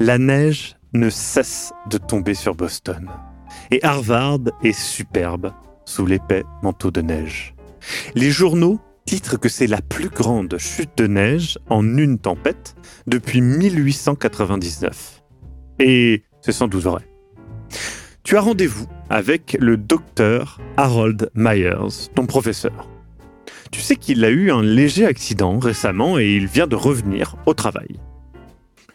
La 0.00 0.18
neige 0.18 0.74
ne 0.94 1.08
cesse 1.10 1.72
de 1.88 1.96
tomber 1.96 2.34
sur 2.34 2.56
Boston. 2.56 3.08
Et 3.70 3.78
Harvard 3.84 4.40
est 4.64 4.72
superbe 4.72 5.52
sous 5.84 6.06
l'épais 6.06 6.42
manteau 6.64 6.90
de 6.90 7.02
neige. 7.02 7.54
Les 8.16 8.32
journaux 8.32 8.80
titrent 9.06 9.38
que 9.38 9.48
c'est 9.48 9.68
la 9.68 9.80
plus 9.80 10.08
grande 10.08 10.58
chute 10.58 10.98
de 10.98 11.06
neige 11.06 11.56
en 11.68 11.86
une 11.96 12.18
tempête 12.18 12.74
depuis 13.06 13.42
1899. 13.42 15.22
Et 15.78 16.24
c'est 16.40 16.50
sans 16.50 16.66
doute 16.66 16.82
vrai. 16.82 17.06
Tu 18.24 18.36
as 18.36 18.40
rendez-vous 18.40 18.88
avec 19.08 19.56
le 19.60 19.76
docteur 19.76 20.60
Harold 20.76 21.30
Myers, 21.36 22.08
ton 22.16 22.26
professeur. 22.26 22.91
Tu 23.72 23.80
sais 23.80 23.96
qu'il 23.96 24.24
a 24.24 24.28
eu 24.28 24.52
un 24.52 24.62
léger 24.62 25.06
accident 25.06 25.58
récemment 25.58 26.18
et 26.18 26.36
il 26.36 26.46
vient 26.46 26.66
de 26.66 26.76
revenir 26.76 27.36
au 27.46 27.54
travail. 27.54 27.98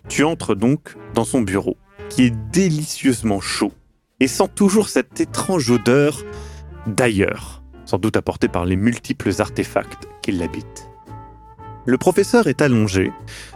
Tu 0.08 0.24
entres 0.24 0.56
donc 0.56 0.96
dans 1.16 1.26
son 1.26 1.42
bureau, 1.42 1.78
qui 2.10 2.26
est 2.26 2.34
délicieusement 2.54 3.42
chaud 3.42 3.74
et 4.20 4.28
sent 4.28 4.50
toujours 4.56 4.88
cette 4.90 5.20
étrange 5.20 5.72
odeur 5.72 6.24
d'ailleurs, 6.86 7.64
sans 7.86 7.98
doute 7.98 8.18
apportée 8.18 8.48
par 8.48 8.66
les 8.66 8.76
multiples 8.76 9.32
artefacts 9.40 10.08
qui 10.22 10.32
l'habitent. 10.32 10.88
Le 11.86 11.98
professeur 11.98 12.48
est 12.48 12.62
allongé 12.62 13.12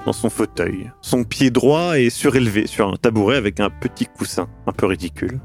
dans 0.06 0.14
son 0.14 0.30
fauteuil, 0.30 0.90
son 1.02 1.24
pied 1.24 1.52
droit 1.52 2.00
est 2.00 2.10
surélevé 2.10 2.66
sur 2.66 2.88
un 2.88 2.96
tabouret 2.96 3.38
avec 3.38 3.60
un 3.60 3.70
petit 3.70 4.08
coussin 4.08 4.50
un 4.66 4.72
peu 4.72 4.88
ridicule. 4.88 5.40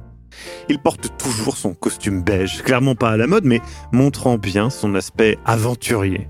Il 0.68 0.78
porte 0.78 1.16
toujours 1.18 1.56
son 1.56 1.74
costume 1.74 2.22
beige, 2.22 2.62
clairement 2.62 2.94
pas 2.94 3.10
à 3.10 3.16
la 3.16 3.26
mode, 3.26 3.44
mais 3.44 3.60
montrant 3.92 4.38
bien 4.38 4.70
son 4.70 4.94
aspect 4.94 5.38
aventurier. 5.44 6.28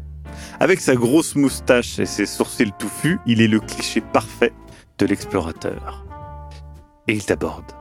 Avec 0.61 0.81
sa 0.81 0.95
grosse 0.95 1.35
moustache 1.37 1.99
et 1.99 2.07
ses 2.07 2.27
sourcils 2.27 2.73
touffus, 2.79 3.19
il 3.27 3.41
est 3.41 3.49
le 3.49 3.61
cliché 3.61 4.01
parfait 4.01 4.53
de 4.99 5.07
l'explorateur. 5.07 6.05
Et 7.09 7.15
il 7.15 7.25
t'aborde. 7.25 7.73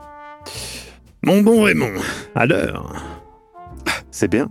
Mon 1.22 1.42
bon 1.42 1.62
Raymond, 1.62 1.92
à 2.34 2.46
l'heure. 2.46 2.94
C'est 4.10 4.28
bien. 4.28 4.48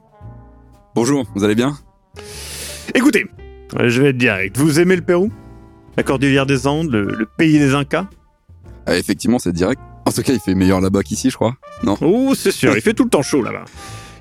Bonjour, 0.96 1.26
vous 1.36 1.44
allez 1.44 1.56
bien? 1.56 1.78
Écoutez, 2.94 3.26
je 3.80 4.02
vais 4.02 4.10
être 4.10 4.18
direct. 4.18 4.58
Vous 4.58 4.80
aimez 4.80 4.96
le 4.96 5.02
Pérou? 5.02 5.32
La 5.98 6.04
cordillère 6.04 6.46
des 6.46 6.68
Andes, 6.68 6.92
le, 6.92 7.06
le 7.06 7.26
pays 7.26 7.58
des 7.58 7.74
Incas? 7.74 8.08
Ah, 8.86 8.98
Effectivement, 8.98 9.40
c'est 9.40 9.54
direct. 9.54 9.82
En 10.06 10.12
tout 10.12 10.22
cas, 10.22 10.34
il 10.34 10.40
fait 10.40 10.56
meilleur 10.56 10.82
là-bas 10.82 11.02
qu'ici, 11.04 11.30
je 11.30 11.36
crois. 11.36 11.56
Non 11.84 11.98
Oh, 12.02 12.34
c'est 12.36 12.52
sûr, 12.52 12.76
il 12.76 12.82
fait 12.82 12.94
tout 12.94 13.04
le 13.06 13.10
temps 13.10 13.24
chaud 13.24 13.42
là-bas. 13.42 13.66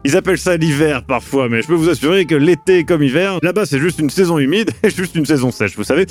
Ils 0.07 0.17
appellent 0.17 0.39
ça 0.39 0.57
l'hiver 0.59 1.05
parfois, 1.07 1.49
mais 1.49 1.63
je 1.63 1.67
peux 1.67 1.75
vous 1.75 1.89
assurer 1.89 2.27
que 2.27 2.35
l'été 2.35 2.85
comme 2.85 3.03
hiver, 3.03 3.39
là-bas 3.43 3.65
c'est 3.65 3.79
juste 3.79 3.99
une 4.01 4.11
saison 4.11 4.39
humide 4.39 4.71
et 4.83 4.91
juste 4.91 5.15
une 5.15 5.25
saison 5.25 5.51
sèche, 5.51 5.77
vous 5.77 5.85
savez. 5.85 6.05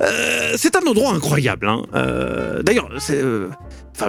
Euh, 0.00 0.54
c'est 0.56 0.76
un 0.76 0.86
endroit 0.86 1.12
incroyable. 1.12 1.68
Hein. 1.68 1.82
Euh, 1.94 2.62
D'ailleurs, 2.62 2.88
c'est... 2.98 3.20
euh, 3.22 3.48
Enfin, 3.96 4.08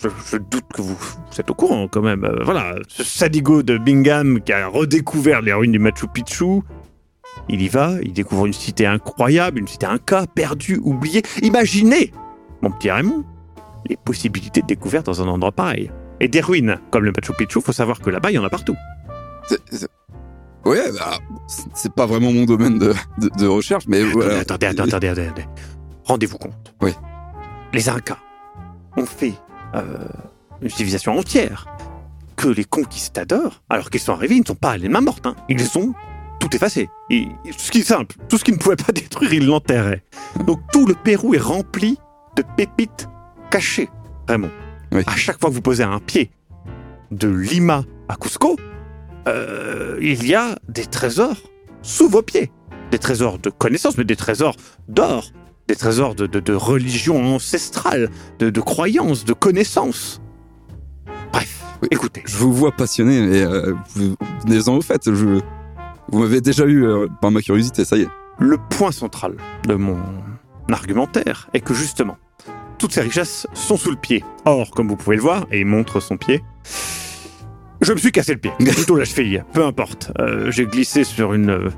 je, 0.00 0.36
doute 0.38 0.64
que 0.72 0.80
vous, 0.80 0.94
vous 0.96 1.40
êtes 1.40 1.50
au 1.50 1.54
courant 1.54 1.88
quand 1.88 2.02
même. 2.02 2.26
Voilà, 2.44 2.76
ce 2.86 3.02
sadigo 3.02 3.62
de 3.64 3.78
Bingham 3.78 4.40
qui 4.40 4.52
a 4.52 4.68
redécouvert 4.68 5.42
les 5.42 5.52
ruines 5.52 5.72
du 5.72 5.78
Machu 5.80 6.06
Picchu. 6.06 6.60
Il 7.48 7.60
y 7.60 7.68
va, 7.68 7.94
il 8.02 8.12
découvre 8.12 8.46
une 8.46 8.52
cité 8.52 8.86
incroyable, 8.86 9.58
une 9.58 9.68
cité 9.68 9.86
inca, 9.86 10.24
perdue, 10.32 10.80
oubliée. 10.82 11.22
Imaginez, 11.42 12.12
mon 12.62 12.70
petit 12.70 12.90
Raymond, 12.90 13.24
les 13.88 13.96
possibilités 13.96 14.62
de 14.62 14.66
découverte 14.66 15.06
dans 15.06 15.22
un 15.22 15.28
endroit 15.28 15.52
pareil. 15.52 15.90
Et 16.20 16.28
des 16.28 16.40
ruines, 16.40 16.78
comme 16.90 17.04
le 17.04 17.12
Machu 17.12 17.32
Picchu, 17.32 17.60
faut 17.60 17.72
savoir 17.72 18.00
que 18.00 18.10
là-bas, 18.10 18.30
il 18.30 18.34
y 18.34 18.38
en 18.38 18.44
a 18.44 18.50
partout. 18.50 18.76
Ouais, 20.64 20.90
bah, 20.92 21.18
c'est- 21.74 21.92
pas 21.92 22.06
vraiment 22.06 22.32
mon 22.32 22.44
domaine 22.44 22.78
de, 22.78 22.92
de- 23.18 23.30
de 23.38 23.46
recherche, 23.46 23.84
mais 23.88 24.02
voilà. 24.02 24.40
Attendez, 24.40 24.66
attendez, 24.66 24.94
attendez, 24.94 25.08
attendez. 25.26 25.44
Rendez-vous 26.04 26.38
compte. 26.38 26.74
Oui. 26.82 26.92
Les 27.72 27.88
Incas 27.88 28.18
ont 28.96 29.06
fait 29.06 29.34
euh, 29.74 29.98
une 30.60 30.68
civilisation 30.68 31.16
entière 31.16 31.66
que 32.36 32.48
les 32.48 32.64
conquistadors, 32.64 33.62
alors 33.70 33.90
qu'ils 33.90 34.00
sont 34.00 34.12
arrivés, 34.12 34.36
ils 34.36 34.40
ne 34.40 34.46
sont 34.46 34.54
pas 34.54 34.72
allés 34.72 34.88
main 34.88 35.00
morte. 35.00 35.26
Hein. 35.26 35.36
Ils 35.48 35.56
les 35.58 35.76
ont 35.76 35.94
tout 36.40 36.54
effacé. 36.54 36.88
Et, 37.10 37.28
ce 37.56 37.70
qui 37.70 37.78
est 37.78 37.82
simple, 37.84 38.16
tout 38.28 38.36
ce 38.38 38.44
qu'ils 38.44 38.54
ne 38.54 38.58
pouvaient 38.58 38.76
pas 38.76 38.92
détruire, 38.92 39.32
ils 39.32 39.46
l'enterraient. 39.46 40.02
Donc 40.46 40.60
tout 40.72 40.86
le 40.86 40.94
Pérou 40.94 41.34
est 41.34 41.38
rempli 41.40 41.98
de 42.36 42.42
pépites 42.56 43.08
cachées, 43.50 43.88
vraiment. 44.26 44.48
Oui. 44.92 45.02
À 45.06 45.16
chaque 45.16 45.38
fois 45.40 45.50
que 45.50 45.54
vous 45.54 45.62
posez 45.62 45.82
un 45.84 45.98
pied 46.00 46.30
de 47.10 47.28
Lima 47.28 47.84
à 48.08 48.16
Cusco, 48.16 48.56
euh, 49.26 49.98
il 50.00 50.26
y 50.26 50.34
a 50.34 50.56
des 50.68 50.86
trésors 50.86 51.36
sous 51.82 52.08
vos 52.08 52.22
pieds. 52.22 52.50
Des 52.90 52.98
trésors 52.98 53.38
de 53.38 53.50
connaissances, 53.50 53.98
mais 53.98 54.04
des 54.04 54.16
trésors 54.16 54.56
d'or, 54.88 55.30
des 55.68 55.76
trésors 55.76 56.14
de, 56.14 56.26
de- 56.26 56.40
de 56.40 56.54
religion 56.54 57.34
ancestrale, 57.34 58.08
de, 58.38 58.48
de 58.48 58.60
croyances, 58.62 59.24
de 59.26 59.34
connaissances. 59.34 60.22
Bref, 61.32 61.62
Oui. 61.82 61.88
écoutez. 61.90 62.22
Je 62.24 62.36
vous 62.38 62.52
vois 62.52 62.72
passionné, 62.72 63.20
mais 63.26 63.42
euh, 63.42 63.74
vous 63.94 64.14
venez-en 64.46 64.76
au 64.76 64.80
fait. 64.80 65.02
Je, 65.04 65.40
vous 66.10 66.18
m'avez 66.18 66.40
déjà 66.40 66.64
eu 66.64 66.86
euh, 66.86 67.06
par 67.20 67.30
ma 67.30 67.42
curiosité, 67.42 67.84
ça 67.84 67.96
y 67.98 68.02
est. 68.02 68.08
Le 68.38 68.56
point 68.70 68.92
central 68.92 69.36
de 69.66 69.74
mon 69.74 69.98
argumentaire 70.72 71.50
est 71.52 71.60
que 71.60 71.74
justement, 71.74 72.16
toutes 72.78 72.92
ces 72.92 73.00
richesses 73.02 73.46
sont 73.54 73.76
sous 73.76 73.90
le 73.90 73.96
pied. 73.96 74.24
Or, 74.44 74.70
comme 74.70 74.88
vous 74.88 74.96
pouvez 74.96 75.16
le 75.16 75.22
voir, 75.22 75.46
et 75.50 75.60
il 75.60 75.66
montre 75.66 76.00
son 76.00 76.16
pied, 76.16 76.42
je 77.80 77.92
me 77.92 77.98
suis 77.98 78.12
cassé 78.12 78.32
le 78.34 78.38
pied, 78.40 78.50
plutôt 78.58 78.96
la 78.96 79.04
cheville, 79.04 79.44
peu 79.52 79.64
importe. 79.64 80.12
Euh, 80.18 80.50
J'ai 80.50 80.66
glissé 80.66 81.04
sur 81.04 81.34
une, 81.34 81.50
euh, 81.50 81.70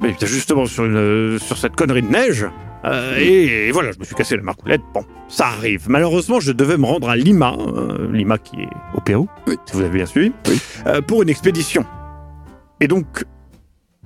mais 0.00 0.14
justement 0.22 0.66
sur 0.66 0.84
une, 0.84 0.96
euh, 0.96 1.38
sur 1.38 1.56
cette 1.56 1.74
connerie 1.76 2.02
de 2.02 2.08
neige. 2.08 2.46
euh, 2.84 3.16
et, 3.18 3.68
et 3.68 3.70
voilà, 3.72 3.92
je 3.92 3.98
me 3.98 4.04
suis 4.04 4.14
cassé 4.14 4.36
la 4.36 4.42
marcoulette. 4.42 4.82
Bon, 4.94 5.04
ça 5.28 5.46
arrive. 5.46 5.86
Malheureusement, 5.88 6.38
je 6.40 6.52
devais 6.52 6.76
me 6.76 6.84
rendre 6.86 7.08
à 7.08 7.16
Lima, 7.16 7.56
euh, 7.58 8.10
Lima 8.12 8.38
qui 8.38 8.60
est 8.62 8.68
au 8.94 9.00
Pérou, 9.00 9.28
Oui. 9.46 9.56
si 9.66 9.72
vous 9.74 9.80
avez 9.80 9.90
bien 9.96 10.06
suivi, 10.06 10.32
Oui. 10.48 10.60
euh, 10.86 11.00
pour 11.00 11.22
une 11.22 11.28
expédition. 11.30 11.84
Et 12.80 12.88
donc, 12.88 13.24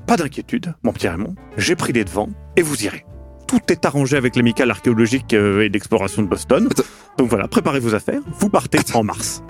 pas 0.07 0.17
d'inquiétude, 0.17 0.75
mon 0.85 0.93
petit 0.93 1.09
Raymond, 1.09 1.35
j'ai 1.57 1.75
pris 1.77 1.93
les 1.93 2.05
devants 2.05 2.31
et 2.57 2.63
vous 2.63 2.85
irez. 2.85 3.05
Tout 3.51 3.61
est 3.73 3.85
arrangé 3.85 4.17
avec 4.17 4.37
l'amicale 4.37 4.71
archéologique 4.71 5.35
euh, 5.35 5.63
et 5.65 5.69
d'exploration 5.69 6.23
de 6.23 6.29
Boston. 6.29 6.69
Attends. 6.71 6.83
Donc 7.19 7.29
voilà, 7.29 7.49
préparez 7.49 7.81
vos 7.81 7.95
affaires, 7.95 8.21
vous 8.39 8.49
partez 8.49 8.79
en 8.95 9.03
mars. 9.03 9.43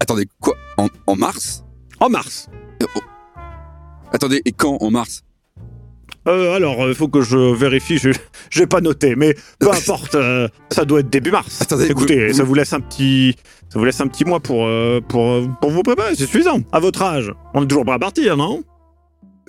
Attendez, 0.00 0.26
quoi? 0.40 0.54
En, 0.76 0.88
en 1.06 1.16
mars? 1.16 1.64
En 2.00 2.10
mars 2.10 2.48
Euh, 2.82 2.86
oh. 2.96 3.00
Attendez, 4.12 4.42
et 4.44 4.52
quand 4.52 4.76
en 4.80 4.90
mars? 4.90 5.22
Euh, 6.28 6.54
Alors, 6.54 6.86
il 6.88 6.94
faut 6.94 7.08
que 7.08 7.22
je 7.22 7.36
vérifie, 7.54 7.98
je 7.98 8.10
j'ai 8.50 8.66
pas 8.66 8.80
noté, 8.80 9.16
mais 9.16 9.34
peu 9.58 9.70
importe, 9.70 10.14
euh, 10.14 10.46
ça 10.70 10.84
doit 10.84 11.00
être 11.00 11.08
début 11.10 11.30
mars. 11.32 11.62
Attendez, 11.62 11.90
Écoutez, 11.90 12.28
vous- 12.28 12.34
ça 12.34 12.44
vous 12.44 12.54
laisse 12.54 12.72
un 12.72 12.80
petit... 12.80 13.34
Ça 13.70 13.78
vous 13.78 13.84
laisse 13.86 14.00
un 14.02 14.06
petit 14.06 14.24
mois 14.26 14.38
pour, 14.40 14.66
euh, 14.66 15.00
pour, 15.00 15.30
euh, 15.30 15.48
pour 15.60 15.70
vous 15.70 15.82
préparer, 15.82 16.14
c'est 16.14 16.26
suffisant. 16.26 16.60
À 16.72 16.78
votre 16.80 17.00
âge, 17.02 17.32
on 17.54 17.62
est 17.64 17.66
toujours 17.66 17.84
prêt 17.86 17.94
à 17.94 17.98
partir, 17.98 18.36
non? 18.36 18.62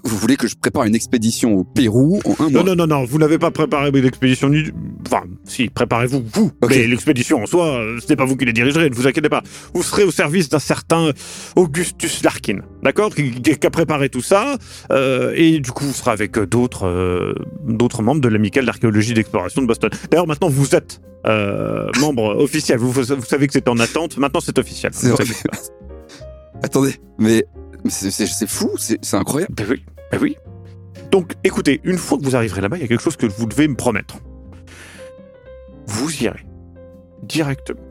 Vous 0.05 0.17
voulez 0.17 0.35
que 0.35 0.47
je 0.47 0.55
prépare 0.55 0.83
une 0.83 0.95
expédition 0.95 1.53
au 1.55 1.63
Pérou 1.63 2.19
en 2.25 2.43
un 2.43 2.49
mois 2.49 2.63
Non, 2.63 2.63
non, 2.63 2.75
non, 2.75 2.87
non, 2.87 3.05
vous 3.05 3.17
n'avez 3.19 3.37
pas 3.37 3.51
préparé 3.51 3.89
l'expédition 3.91 4.49
ni... 4.49 4.63
Enfin, 5.05 5.23
si, 5.45 5.69
préparez-vous, 5.69 6.23
vous. 6.33 6.51
Mais 6.69 6.87
l'expédition 6.87 7.41
en 7.41 7.45
soi, 7.45 7.67
euh, 7.67 7.99
ce 8.01 8.07
n'est 8.09 8.17
pas 8.17 8.25
vous 8.25 8.35
qui 8.35 8.43
les 8.43 8.51
dirigerez, 8.51 8.89
ne 8.89 8.95
vous 8.95 9.07
inquiétez 9.07 9.29
pas. 9.29 9.41
Vous 9.73 9.81
serez 9.81 10.03
au 10.03 10.11
service 10.11 10.49
d'un 10.49 10.59
certain 10.59 11.11
Augustus 11.55 12.21
Larkin, 12.23 12.59
d'accord 12.83 13.15
qui, 13.15 13.31
a 13.63 13.69
préparé 13.69 14.09
tout 14.09 14.21
ça, 14.21 14.57
euh, 14.91 15.31
et 15.35 15.59
du 15.59 15.71
coup, 15.71 15.85
vous 15.85 15.93
serez 15.93 16.11
avec 16.11 16.37
euh, 16.37 16.45
d'autres 16.45 16.85
euh, 16.87 17.33
d'autres 17.65 18.01
membres 18.03 18.21
de 18.21 18.27
l'amicale 18.27 18.65
d'archéologie 18.65 19.13
d'exploration 19.13 19.61
de 19.61 19.67
Boston. 19.67 19.89
D'ailleurs, 20.11 20.27
maintenant, 20.27 20.49
vous 20.49 20.75
êtes 20.75 20.99
euh, 21.25 21.89
membre 22.01 22.35
officiel. 22.39 22.77
Vous, 22.77 22.91
vous 22.91 23.03
savez 23.25 23.47
que 23.47 23.53
c'est 23.53 23.69
en 23.69 23.79
attente, 23.79 24.17
maintenant 24.17 24.41
c'est 24.41 24.57
officiel. 24.59 24.91
C'est 24.93 25.09
vrai. 25.09 25.23
Attendez, 26.63 26.95
mais, 27.17 27.45
c'est- 27.87 28.47
fou, 28.47 28.71
c'est 28.77 29.13
incroyable. 29.13 29.53
Oui, 29.69 29.83
ben 30.13 30.21
oui. 30.21 30.37
Donc, 31.11 31.33
écoutez, 31.43 31.81
une 31.83 31.97
fois 31.97 32.17
que 32.17 32.23
vous 32.23 32.35
arriverez 32.35 32.61
là-bas, 32.61 32.77
il 32.77 32.81
y 32.81 32.85
a 32.85 32.87
quelque 32.87 33.01
chose 33.01 33.17
que 33.17 33.25
vous 33.25 33.45
devez 33.45 33.67
me 33.67 33.75
promettre. 33.75 34.17
Vous 35.87 36.23
irez 36.23 36.45
directement 37.23 37.81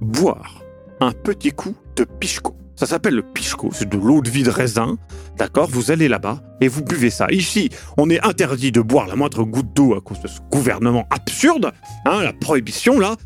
boire 0.00 0.62
un 1.00 1.12
petit 1.12 1.52
coup 1.52 1.74
de 1.96 2.04
pichco. 2.04 2.56
Ça 2.76 2.86
s'appelle 2.86 3.14
le 3.14 3.22
pichco, 3.22 3.70
c'est 3.72 3.88
de 3.88 3.96
l'eau 3.98 4.22
de 4.22 4.30
vie 4.30 4.42
de 4.42 4.50
raisin. 4.50 4.96
D'accord? 5.36 5.68
Vous 5.70 5.90
allez 5.90 6.08
là-bas 6.08 6.42
et 6.60 6.68
vous 6.68 6.82
buvez 6.82 7.10
ça. 7.10 7.26
Ici, 7.30 7.70
on 7.98 8.08
est 8.08 8.24
interdit 8.26 8.72
de 8.72 8.80
boire 8.80 9.06
la 9.06 9.16
moindre 9.16 9.44
goutte 9.44 9.74
d'eau 9.74 9.94
à 9.94 10.00
cause 10.00 10.20
de 10.20 10.28
ce 10.28 10.40
gouvernement 10.50 11.06
absurde. 11.10 11.72
Hein, 12.06 12.22
la 12.22 12.32
prohibition, 12.32 12.98
là. 12.98 13.16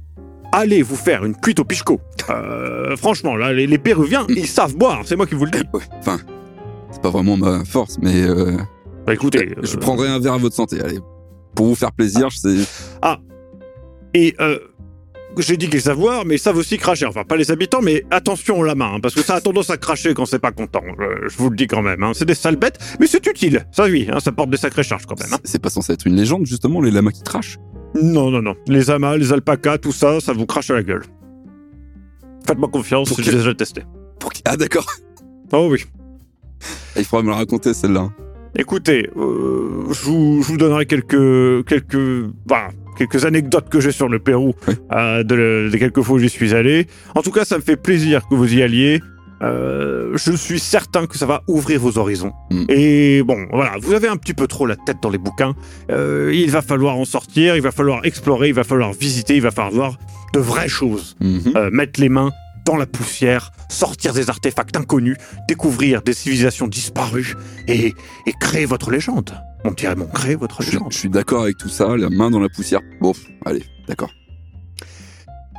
Allez 0.52 0.82
vous 0.82 0.96
faire 0.96 1.24
une 1.24 1.36
cuite 1.36 1.58
au 1.58 1.64
pichco. 1.64 2.00
Euh, 2.30 2.96
franchement, 2.96 3.36
là, 3.36 3.52
les, 3.52 3.78
Péruviens, 3.78 4.26
ils 4.28 4.46
savent 4.46 4.76
boire, 4.76 5.02
c'est 5.04 5.16
moi 5.16 5.26
qui 5.26 5.34
vous 5.34 5.44
le 5.44 5.50
dis. 5.50 5.62
Enfin, 5.98 6.18
pas 7.04 7.10
vraiment 7.10 7.36
ma 7.36 7.64
force, 7.66 7.98
mais 8.00 8.22
euh, 8.22 8.56
Bah 9.06 9.12
écoutez, 9.12 9.54
je 9.62 9.76
euh, 9.76 9.78
prendrai 9.78 10.08
un 10.08 10.18
verre 10.18 10.32
à 10.32 10.38
votre 10.38 10.54
santé. 10.56 10.80
Allez, 10.80 10.98
pour 11.54 11.66
vous 11.66 11.74
faire 11.74 11.92
plaisir, 11.92 12.30
je 12.30 12.38
sais. 12.38 12.56
Et 14.14 14.34
euh, 14.40 14.58
j'ai 15.36 15.58
dit 15.58 15.68
qu'ils 15.68 15.82
savent 15.82 15.98
boire, 15.98 16.24
mais 16.24 16.36
ils 16.36 16.38
savent 16.38 16.56
aussi 16.56 16.78
cracher. 16.78 17.04
Enfin, 17.04 17.24
pas 17.24 17.36
les 17.36 17.50
habitants, 17.50 17.80
mais 17.82 18.04
attention 18.10 18.62
la 18.62 18.74
main, 18.74 18.92
hein, 18.94 19.00
parce 19.02 19.14
que 19.14 19.22
ça 19.22 19.34
a 19.34 19.40
tendance 19.42 19.68
à 19.68 19.76
cracher 19.76 20.14
quand 20.14 20.24
c'est 20.24 20.38
pas 20.38 20.52
content. 20.52 20.80
Je, 20.98 21.28
je 21.28 21.36
vous 21.36 21.50
le 21.50 21.56
dis 21.56 21.66
quand 21.66 21.82
même. 21.82 22.02
hein. 22.02 22.12
C'est 22.14 22.24
des 22.24 22.34
sales 22.34 22.56
bêtes, 22.56 22.78
mais 23.00 23.06
c'est 23.06 23.26
utile. 23.26 23.66
Ça 23.70 23.84
oui, 23.84 24.08
hein, 24.10 24.20
ça 24.20 24.32
porte 24.32 24.48
des 24.48 24.56
sacrées 24.56 24.82
charges 24.84 25.04
quand 25.04 25.20
même. 25.20 25.32
hein. 25.34 25.38
C'est 25.44 25.60
pas 25.60 25.68
censé 25.70 25.92
être 25.92 26.06
une 26.06 26.16
légende, 26.16 26.46
justement, 26.46 26.80
les 26.80 26.90
lamas 26.90 27.10
qui 27.10 27.22
crachent. 27.22 27.58
Non, 28.00 28.30
non, 28.30 28.40
non. 28.40 28.54
Les 28.66 28.90
amas, 28.90 29.16
les 29.18 29.30
alpacas, 29.32 29.76
tout 29.78 29.92
ça, 29.92 30.20
ça 30.20 30.32
vous 30.32 30.46
crache 30.46 30.70
à 30.70 30.74
la 30.74 30.82
gueule. 30.82 31.02
Faites-moi 32.46 32.68
confiance, 32.68 33.12
j'ai 33.20 33.32
déjà 33.32 33.52
testé. 33.54 33.82
Pour 34.20 34.32
qui- 34.32 34.42
Ah, 34.46 34.56
d'accord. 34.56 34.86
Oh 35.52 35.68
oui. 35.70 35.84
Il 36.96 37.04
faudra 37.04 37.22
me 37.24 37.30
la 37.30 37.36
raconter, 37.36 37.74
celle-là. 37.74 38.08
Écoutez, 38.56 39.10
euh, 39.16 39.84
je, 39.92 40.04
vous, 40.04 40.42
je 40.42 40.48
vous 40.52 40.56
donnerai 40.56 40.86
quelques, 40.86 41.66
quelques, 41.66 42.30
voilà, 42.46 42.68
quelques 42.96 43.24
anecdotes 43.24 43.68
que 43.68 43.80
j'ai 43.80 43.90
sur 43.90 44.08
le 44.08 44.20
Pérou, 44.20 44.52
Oui. 44.68 44.74
euh, 44.92 45.24
de, 45.24 45.34
le- 45.34 45.70
quelques 45.78 46.02
fois 46.02 46.16
où 46.16 46.18
j'y 46.20 46.28
suis 46.28 46.54
allé. 46.54 46.86
En 47.16 47.22
tout 47.22 47.32
cas, 47.32 47.44
ça 47.44 47.56
me 47.56 47.62
fait 47.62 47.76
plaisir 47.76 48.28
que 48.28 48.34
vous 48.36 48.54
y 48.54 48.62
alliez. 48.62 49.00
Euh, 49.42 50.12
je 50.16 50.30
suis 50.36 50.60
certain 50.60 51.06
que 51.06 51.18
ça 51.18 51.26
va 51.26 51.42
ouvrir 51.48 51.80
vos 51.80 51.98
horizons. 51.98 52.32
Mm. 52.52 52.64
Et 52.68 53.22
bon, 53.24 53.36
voilà, 53.52 53.72
vous 53.82 53.92
avez 53.92 54.06
un 54.06 54.16
petit 54.16 54.32
peu 54.34 54.46
trop 54.46 54.64
la 54.66 54.76
tête 54.76 54.98
dans 55.02 55.10
les 55.10 55.18
bouquins. 55.18 55.54
Il 55.90 56.48
va 56.50 56.62
falloir 56.62 56.96
en 56.96 57.04
sortir, 57.04 57.56
il 57.56 57.62
va 57.62 57.72
falloir 57.72 58.04
explorer, 58.06 58.48
il 58.48 58.54
va 58.54 58.62
falloir 58.64 58.92
visiter, 58.92 59.34
il 59.34 59.42
va 59.42 59.50
falloir 59.50 59.72
voir 59.74 59.98
de 60.32 60.38
vraies 60.38 60.68
choses. 60.68 61.16
Euh, 61.22 61.70
mettre 61.72 62.00
les 62.00 62.08
mains 62.08 62.30
dans 62.64 62.76
la 62.76 62.86
poussière, 62.86 63.52
sortir 63.68 64.12
des 64.12 64.30
artefacts 64.30 64.76
inconnus, 64.76 65.16
découvrir 65.48 66.02
des 66.02 66.14
civilisations 66.14 66.66
disparues 66.66 67.34
et, 67.68 67.94
et 68.26 68.32
créer 68.40 68.64
votre 68.66 68.90
légende. 68.90 69.34
On 69.64 69.70
dirait 69.70 69.96
mon 69.96 70.06
créer 70.06 70.34
votre 70.34 70.62
légende. 70.62 70.92
je 70.92 70.98
suis 70.98 71.08
d'accord 71.08 71.42
avec 71.42 71.56
tout 71.56 71.68
ça, 71.68 71.96
la 71.96 72.10
main 72.10 72.30
dans 72.30 72.40
la 72.40 72.48
poussière. 72.48 72.80
Bon, 73.00 73.12
allez, 73.46 73.64
d'accord. 73.88 74.10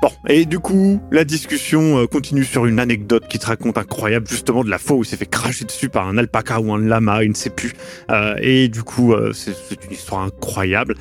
Bon, 0.01 0.11
et 0.27 0.45
du 0.45 0.59
coup, 0.59 1.01
la 1.11 1.23
discussion 1.23 1.99
euh, 1.99 2.05
continue 2.05 2.43
sur 2.43 2.65
une 2.65 2.79
anecdote 2.79 3.27
qui 3.27 3.39
te 3.39 3.47
raconte 3.47 3.77
incroyable, 3.77 4.27
justement 4.27 4.63
de 4.63 4.69
la 4.69 4.77
fois 4.77 4.97
où 4.97 5.03
il 5.03 5.05
s'est 5.07 5.17
fait 5.17 5.25
cracher 5.25 5.65
dessus 5.65 5.89
par 5.89 6.07
un 6.07 6.17
alpaca 6.17 6.59
ou 6.59 6.71
un 6.73 6.79
lama, 6.79 7.23
il 7.23 7.29
ne 7.29 7.35
sait 7.35 7.49
plus. 7.49 7.73
Euh, 8.11 8.35
et 8.41 8.67
du 8.67 8.83
coup, 8.83 9.13
euh, 9.13 9.31
c'est 9.33 9.53
une 9.85 9.93
histoire 9.93 10.21
incroyable. 10.23 10.95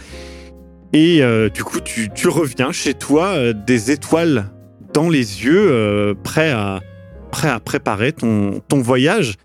Et 0.92 1.23
euh, 1.23 1.50
du 1.50 1.64
coup, 1.64 1.80
tu, 1.80 2.08
tu 2.14 2.28
reviens 2.28 2.70
chez 2.73 2.94
toi, 2.94 3.52
des 3.52 3.90
étoiles 3.90 4.53
les 5.03 5.45
yeux, 5.45 5.71
euh, 5.71 6.15
prêt, 6.15 6.51
à, 6.51 6.81
prêt 7.31 7.49
à 7.49 7.61
préparer 7.61 8.13
ton, 8.13 8.63
voyage, 8.71 9.37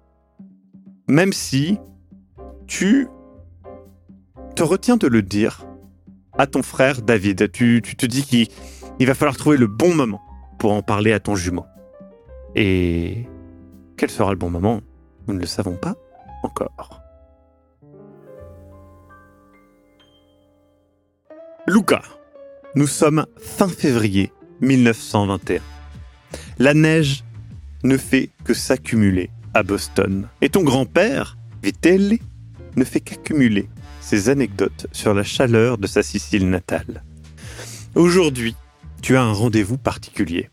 même 1.07 1.33
si 1.33 1.77
tu 2.67 3.07
te 4.55 4.63
retiens 4.63 4.97
de 4.97 5.07
le 5.07 5.21
dire 5.21 5.65
à 6.37 6.45
ton 6.47 6.61
frère 6.61 7.01
David. 7.01 7.51
Tu, 7.51 7.81
te 7.81 8.05
dis 8.05 8.23
qu'il 8.23 8.47
il 8.99 9.07
va 9.07 9.13
falloir 9.13 9.37
trouver 9.37 9.57
le 9.57 9.67
bon 9.67 9.93
moment 9.93 10.21
pour 10.59 10.73
en 10.73 10.81
parler 10.81 11.13
à 11.13 11.19
ton 11.19 11.35
jumeau. 11.35 11.65
Et 12.55 13.27
quel 13.97 14.09
sera 14.09 14.31
le 14.31 14.37
bon 14.37 14.49
moment? 14.49 14.81
Nous 15.27 15.33
ne 15.33 15.39
le 15.39 15.45
savons 15.45 15.75
pas 15.75 15.95
encore. 16.43 17.01
Luca, 21.67 22.01
nous 22.75 22.87
sommes 22.87 23.25
fin 23.37 23.67
février 23.67 24.31
1921. 24.61 25.61
La 26.57 26.73
neige 26.73 27.23
ne 27.83 27.97
fait 27.97 28.29
que 28.43 28.53
s'accumuler 28.53 29.29
à 29.53 29.63
Boston. 29.63 30.27
Et 30.41 30.49
ton 30.49 30.63
grand-père, 30.63 31.37
Vitelli, 31.63 32.21
ne 32.75 32.83
fait 32.83 32.99
qu'accumuler 32.99 33.69
ses 34.01 34.29
anecdotes 34.29 34.87
sur 34.91 35.13
la 35.13 35.23
chaleur 35.23 35.77
de 35.77 35.87
sa 35.87 36.03
Sicile 36.03 36.49
natale. 36.49 37.03
Aujourd'hui, 37.95 38.55
tu 39.01 39.15
as 39.15 39.21
un 39.21 39.33
rendez-vous 39.33 39.77
particulier. 39.77 40.49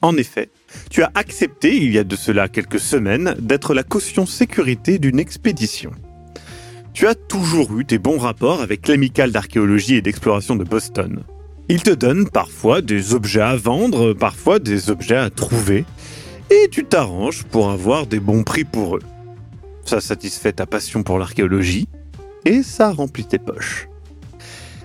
En 0.00 0.16
effet, 0.16 0.50
tu 0.90 1.02
as 1.02 1.12
accepté, 1.14 1.76
il 1.76 1.92
y 1.92 1.98
a 1.98 2.04
de 2.04 2.16
cela 2.16 2.48
quelques 2.48 2.80
semaines, 2.80 3.36
d'être 3.38 3.74
la 3.74 3.84
caution 3.84 4.26
sécurité 4.26 4.98
d'une 4.98 5.20
expédition. 5.20 5.92
Tu 6.92 7.06
as 7.06 7.14
toujours 7.14 7.78
eu 7.78 7.84
des 7.84 7.98
bons 7.98 8.18
rapports 8.18 8.60
avec 8.60 8.88
l'amicale 8.88 9.32
d'archéologie 9.32 9.94
et 9.94 10.02
d'exploration 10.02 10.56
de 10.56 10.64
Boston. 10.64 11.22
Ils 11.68 11.82
te 11.82 11.90
donnent 11.90 12.28
parfois 12.28 12.82
des 12.82 13.14
objets 13.14 13.40
à 13.40 13.56
vendre, 13.56 14.12
parfois 14.12 14.58
des 14.58 14.90
objets 14.90 15.16
à 15.16 15.30
trouver, 15.30 15.84
et 16.50 16.68
tu 16.70 16.84
t'arranges 16.84 17.44
pour 17.44 17.70
avoir 17.70 18.06
des 18.06 18.20
bons 18.20 18.42
prix 18.42 18.64
pour 18.64 18.96
eux. 18.96 19.02
Ça 19.84 20.00
satisfait 20.00 20.52
ta 20.52 20.66
passion 20.66 21.02
pour 21.02 21.18
l'archéologie, 21.18 21.88
et 22.44 22.62
ça 22.62 22.90
remplit 22.90 23.24
tes 23.24 23.38
poches. 23.38 23.88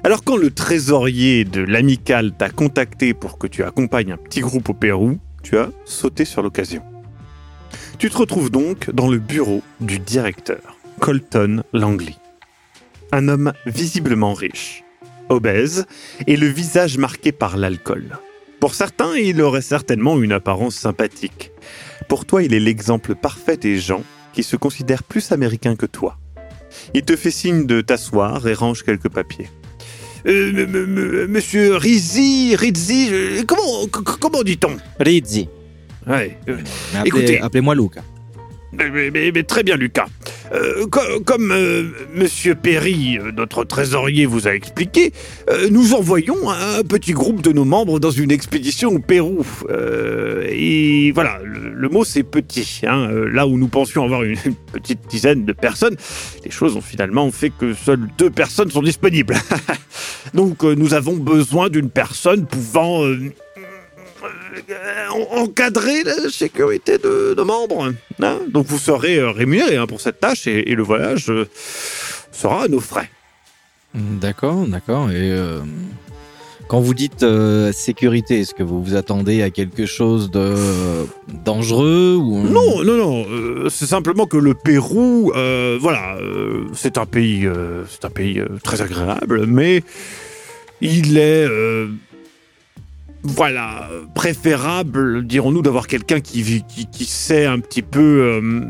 Alors 0.03 0.23
quand 0.23 0.37
le 0.37 0.51
trésorier 0.51 1.43
de 1.43 1.61
l'amicale 1.61 2.31
t'a 2.37 2.49
contacté 2.49 3.13
pour 3.13 3.37
que 3.37 3.47
tu 3.47 3.63
accompagnes 3.63 4.13
un 4.13 4.17
petit 4.17 4.41
groupe 4.41 4.69
au 4.69 4.73
Pérou, 4.73 5.17
tu 5.43 5.57
as 5.57 5.69
sauté 5.85 6.23
sur 6.23 6.41
l'occasion. 6.41 6.83
Tu 7.97 8.09
te 8.09 8.17
retrouves 8.17 8.51
donc 8.51 8.91
dans 8.91 9.09
le 9.09 9.17
bureau 9.17 9.63
du 9.81 9.99
directeur, 9.99 10.77
Colton 10.99 11.63
Langley. 11.73 12.15
Un 13.11 13.27
homme 13.27 13.53
visiblement 13.65 14.33
riche, 14.33 14.83
obèse 15.29 15.85
et 16.25 16.37
le 16.37 16.47
visage 16.47 16.97
marqué 16.97 17.31
par 17.31 17.57
l'alcool. 17.57 18.17
Pour 18.59 18.73
certains, 18.73 19.15
il 19.15 19.41
aurait 19.41 19.61
certainement 19.61 20.19
une 20.19 20.31
apparence 20.31 20.75
sympathique. 20.75 21.51
Pour 22.09 22.25
toi, 22.25 22.43
il 22.43 22.53
est 22.53 22.59
l'exemple 22.59 23.15
parfait 23.15 23.57
des 23.57 23.77
gens 23.77 24.03
qui 24.33 24.43
se 24.43 24.55
considèrent 24.55 25.03
plus 25.03 25.31
américains 25.31 25.75
que 25.75 25.85
toi. 25.85 26.17
Il 26.93 27.03
te 27.03 27.15
fait 27.15 27.31
signe 27.31 27.65
de 27.65 27.81
t'asseoir 27.81 28.47
et 28.47 28.53
range 28.53 28.83
quelques 28.83 29.09
papiers. 29.09 29.49
Euh, 30.25 31.27
monsieur 31.27 31.75
Rizzi, 31.75 32.55
Rizzi, 32.55 33.09
euh, 33.11 33.43
comment, 33.47 33.87
comment 34.19 34.43
dit-on? 34.43 34.77
Rizzi. 34.99 35.47
Ouais, 36.07 36.37
euh, 36.49 36.57
Écoutez. 37.05 37.39
Appelez-moi 37.39 37.75
Luca. 37.75 38.01
Mais, 38.73 39.43
très 39.43 39.63
bien, 39.63 39.75
Lucas. 39.77 40.07
Euh, 40.53 40.85
co- 40.87 41.19
comme 41.25 41.51
euh, 41.51 41.83
Monsieur 42.15 42.55
Perry, 42.55 43.17
euh, 43.17 43.31
notre 43.35 43.63
trésorier, 43.65 44.25
vous 44.25 44.47
a 44.47 44.53
expliqué, 44.53 45.11
euh, 45.49 45.67
nous 45.71 45.93
envoyons 45.93 46.49
un 46.49 46.83
petit 46.83 47.11
groupe 47.11 47.41
de 47.41 47.51
nos 47.51 47.65
membres 47.65 47.99
dans 47.99 48.11
une 48.11 48.31
expédition 48.31 48.91
au 48.91 48.99
Pérou. 48.99 49.45
Et 50.49 51.11
voilà, 51.13 51.39
le, 51.43 51.89
mot 51.89 52.03
c'est 52.03 52.23
petit. 52.23 52.81
hein. 52.87 53.09
Là 53.31 53.45
où 53.47 53.57
nous 53.57 53.67
pensions 53.67 54.03
avoir 54.03 54.23
une, 54.23 54.37
petite 54.71 54.99
dizaine 55.09 55.45
de 55.45 55.53
personnes, 55.53 55.95
les 56.45 56.51
choses 56.51 56.75
ont 56.75 56.81
finalement 56.81 57.29
fait 57.31 57.49
que 57.57 57.73
seules 57.73 58.07
deux 58.17 58.29
personnes 58.29 58.71
sont 58.71 58.81
disponibles. 58.83 59.35
Donc 60.33 60.63
nous 60.63 60.93
avons 60.93 61.15
besoin 61.17 61.69
d'une 61.69 61.89
personne 61.89 62.45
pouvant 62.45 63.03
encadrer 65.31 66.03
la 66.03 66.29
sécurité 66.29 66.97
de 66.97 67.41
membres. 67.41 67.91
hein. 68.21 68.39
Donc 68.49 68.65
vous 68.67 68.79
serez 68.79 69.17
euh, 69.17 69.31
rémunéré 69.31 69.77
hein, 69.77 69.87
pour 69.87 70.01
cette 70.01 70.19
tâche 70.19 70.47
et, 70.47 70.71
et 70.71 70.75
le 70.75 70.83
voyage 70.83 71.29
euh, 71.29 71.47
sera 72.31 72.63
à 72.63 72.67
nos 72.67 72.79
frais. 72.79 73.09
D'accord, 73.95 74.65
d'accord. 74.67 75.09
Et 75.11 75.31
euh, 75.31 75.59
quand 76.67 76.81
vous 76.81 76.93
dites 76.93 77.23
euh, 77.23 77.71
sécurité, 77.71 78.41
est-ce 78.41 78.53
que 78.53 78.61
vous 78.63 78.83
vous 78.83 78.95
attendez 78.95 79.41
à 79.41 79.49
quelque 79.49 79.85
chose 79.85 80.29
de 80.29 80.39
euh, 80.39 81.03
dangereux 81.45 82.15
ou 82.19 82.43
Non, 82.43 82.83
non, 82.83 82.97
non. 82.97 83.25
euh, 83.29 83.69
c'est 83.69 83.85
simplement 83.85 84.25
que 84.27 84.37
le 84.37 84.53
Pérou, 84.53 85.31
euh, 85.35 85.77
voilà, 85.79 86.17
euh, 86.17 86.65
c'est 86.73 86.97
un 86.97 87.05
pays, 87.05 87.45
euh, 87.47 87.83
c'est 87.89 88.05
un 88.05 88.09
pays 88.09 88.39
euh, 88.39 88.47
très 88.63 88.81
agréable, 88.81 89.45
mais 89.47 89.81
il 90.81 91.17
est, 91.17 91.47
euh, 91.49 91.87
voilà, 93.23 93.89
préférable, 94.15 95.25
dirons-nous, 95.25 95.61
d'avoir 95.61 95.87
quelqu'un 95.87 96.19
qui, 96.19 96.41
vit- 96.41 96.63
qui, 96.67 96.85
qui 96.87 97.05
sait 97.05 97.45
un 97.45 97.59
petit 97.59 97.81
peu 97.81 97.99
euh, 98.41 98.61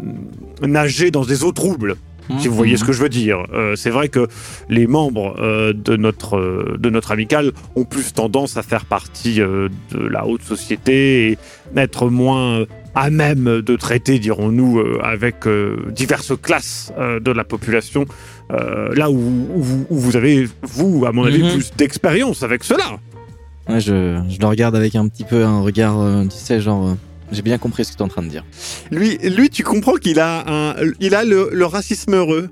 nager 0.66 1.12
dans 1.12 1.26
des 1.26 1.44
eaux 1.44 1.52
troubles. 1.52 1.96
si 2.40 2.48
vous 2.50 2.56
voyez 2.56 2.76
ce 2.76 2.84
que 2.84 2.92
je 2.92 3.02
veux 3.02 3.08
dire. 3.10 3.46
Euh, 3.54 3.76
c'est 3.78 3.90
vrai 3.90 4.10
que 4.10 4.28
les 4.70 4.86
membres 4.88 5.36
euh, 5.40 5.72
de, 5.74 5.96
notre, 5.96 6.76
de 6.78 6.90
notre 6.90 7.12
amicale 7.12 7.52
ont 7.76 7.86
plus 7.86 8.14
tendance 8.14 8.58
à 8.58 8.64
faire 8.64 8.84
partie 8.86 9.36
de 9.36 9.70
la 9.94 10.26
haute 10.28 10.42
société 10.44 11.32
et 11.32 11.38
être 11.78 12.10
moins 12.10 12.66
à 12.96 13.10
même 13.12 13.62
de 13.62 13.76
traiter, 13.76 14.18
dirons-nous, 14.20 14.82
avec 15.04 15.36
diverses 15.92 16.34
classes 16.42 16.92
de 16.98 17.32
la 17.32 17.44
population, 17.44 18.06
là 18.50 19.12
où, 19.12 19.16
où 19.54 19.62
vous- 19.62 19.86
où 19.92 19.96
vous 20.00 20.16
avez, 20.16 20.48
vous, 20.64 21.06
à 21.06 21.12
mon 21.12 21.24
avis, 21.26 21.44
Mhm. 21.44 21.52
plus 21.52 21.72
d'expérience 21.78 22.42
avec 22.44 22.64
cela. 22.64 22.98
Ouais, 23.70 23.80
je, 23.80 24.22
je 24.30 24.40
le 24.40 24.48
regarde 24.48 24.76
avec 24.76 24.96
un 24.96 25.08
petit 25.08 25.24
peu 25.24 25.44
un 25.44 25.62
regard, 25.62 26.00
euh, 26.00 26.24
tu 26.24 26.38
sais, 26.38 26.62
genre, 26.62 26.88
euh, 26.88 26.94
j'ai 27.32 27.42
bien 27.42 27.58
compris 27.58 27.84
ce 27.84 27.92
que 27.92 27.98
tu 27.98 28.02
es 28.02 28.06
en 28.06 28.08
train 28.08 28.22
de 28.24 28.30
dire. 28.30 28.46
Lui, 28.92 29.18
lui, 29.18 29.50
tu 29.50 29.64
comprends 29.64 29.96
qu'il 29.96 30.20
a, 30.20 30.46
un, 30.48 30.76
il 31.02 31.14
a 31.16 31.26
le, 31.26 31.50
le 31.52 31.66
racisme 31.66 32.16
heureux, 32.16 32.50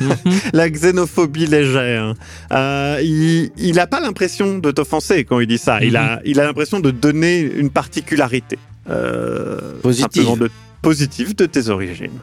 Mhm. 0.00 0.32
la 0.52 0.68
xénophobie 0.70 1.46
légère. 1.46 2.14
Euh, 2.52 2.98
il, 3.02 3.50
il 3.56 3.78
a 3.80 3.86
pas 3.86 4.00
l'impression 4.00 4.58
de 4.58 4.70
t'offenser 4.70 5.24
quand 5.24 5.40
il 5.40 5.46
dit 5.46 5.58
ça. 5.58 5.82
Il 5.82 5.96
a, 5.96 6.20
il 6.24 6.40
a 6.40 6.44
l'impression 6.44 6.80
de 6.80 6.90
donner 6.90 7.40
une 7.40 7.70
particularité. 7.70 8.58
Positive. 9.82 10.08
simplement 10.12 10.36
De, 10.36 10.50
positive 10.82 11.34
de 11.36 11.46
tes 11.46 11.68
origines. 11.68 12.18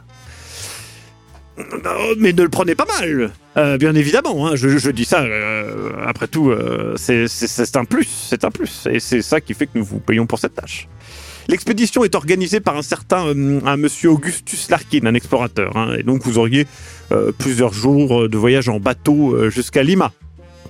Non, 1.84 1.90
Mais 2.18 2.32
ne 2.32 2.42
le 2.42 2.48
prenez 2.48 2.74
pas 2.74 2.86
mal, 3.00 3.30
Euh, 3.56 3.76
bien 3.78 3.94
évidemment. 3.94 4.46
hein, 4.46 4.52
je, 4.54 4.90
dis 4.90 5.04
ça. 5.04 5.22
euh, 5.22 5.90
après 6.06 6.26
tout, 6.28 6.50
euh, 6.50 6.94
c'est- 6.96 7.26
un 7.76 7.84
plus, 7.84 8.06
c'est 8.28 8.44
un 8.44 8.50
plus, 8.50 8.86
et 8.90 9.00
c'est 9.00 9.22
ça 9.22 9.40
qui 9.40 9.54
fait 9.54 9.66
que 9.66 9.72
nous 9.78 9.84
vous 9.84 9.98
payons 10.00 10.26
pour 10.26 10.38
cette 10.38 10.54
tâche. 10.54 10.88
L'expédition 11.48 12.04
est 12.04 12.14
organisée 12.14 12.60
par 12.60 12.76
un 12.76 12.82
certain 12.82 13.26
euh, 13.26 13.60
un 13.66 13.76
monsieur 13.76 14.10
Augustus 14.10 14.70
Larkin, 14.70 15.00
un 15.06 15.14
explorateur, 15.14 15.76
hein, 15.76 15.94
et 15.98 16.02
donc 16.04 16.22
vous 16.22 16.38
auriez 16.38 16.66
euh, 17.12 17.32
plusieurs 17.36 17.72
jours 17.72 18.28
de 18.28 18.36
voyage 18.38 18.68
en 18.68 18.78
bateau 18.78 19.34
euh, 19.34 19.50
jusqu'à 19.50 19.82
Lima. 19.82 20.12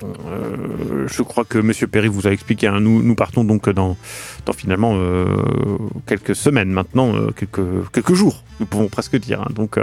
Euh, 0.03 1.07
je 1.07 1.21
crois 1.23 1.45
que 1.45 1.57
Monsieur 1.57 1.87
Perry 1.87 2.07
vous 2.07 2.27
a 2.27 2.31
expliqué. 2.31 2.67
hein, 2.67 2.79
nous, 2.79 3.01
nous 3.03 3.15
partons 3.15 3.43
donc 3.43 3.69
dans, 3.69 3.97
dans 4.45 4.53
finalement 4.53 4.93
euh, 4.95 5.25
quelques 6.07 6.35
semaines 6.35 6.69
maintenant, 6.69 7.15
euh, 7.15 7.31
quelques, 7.35 7.91
quelques 7.91 8.13
jours, 8.13 8.43
nous 8.59 8.65
pouvons 8.65 8.87
presque 8.87 9.15
dire. 9.17 9.41
hein. 9.41 9.47
donc, 9.53 9.77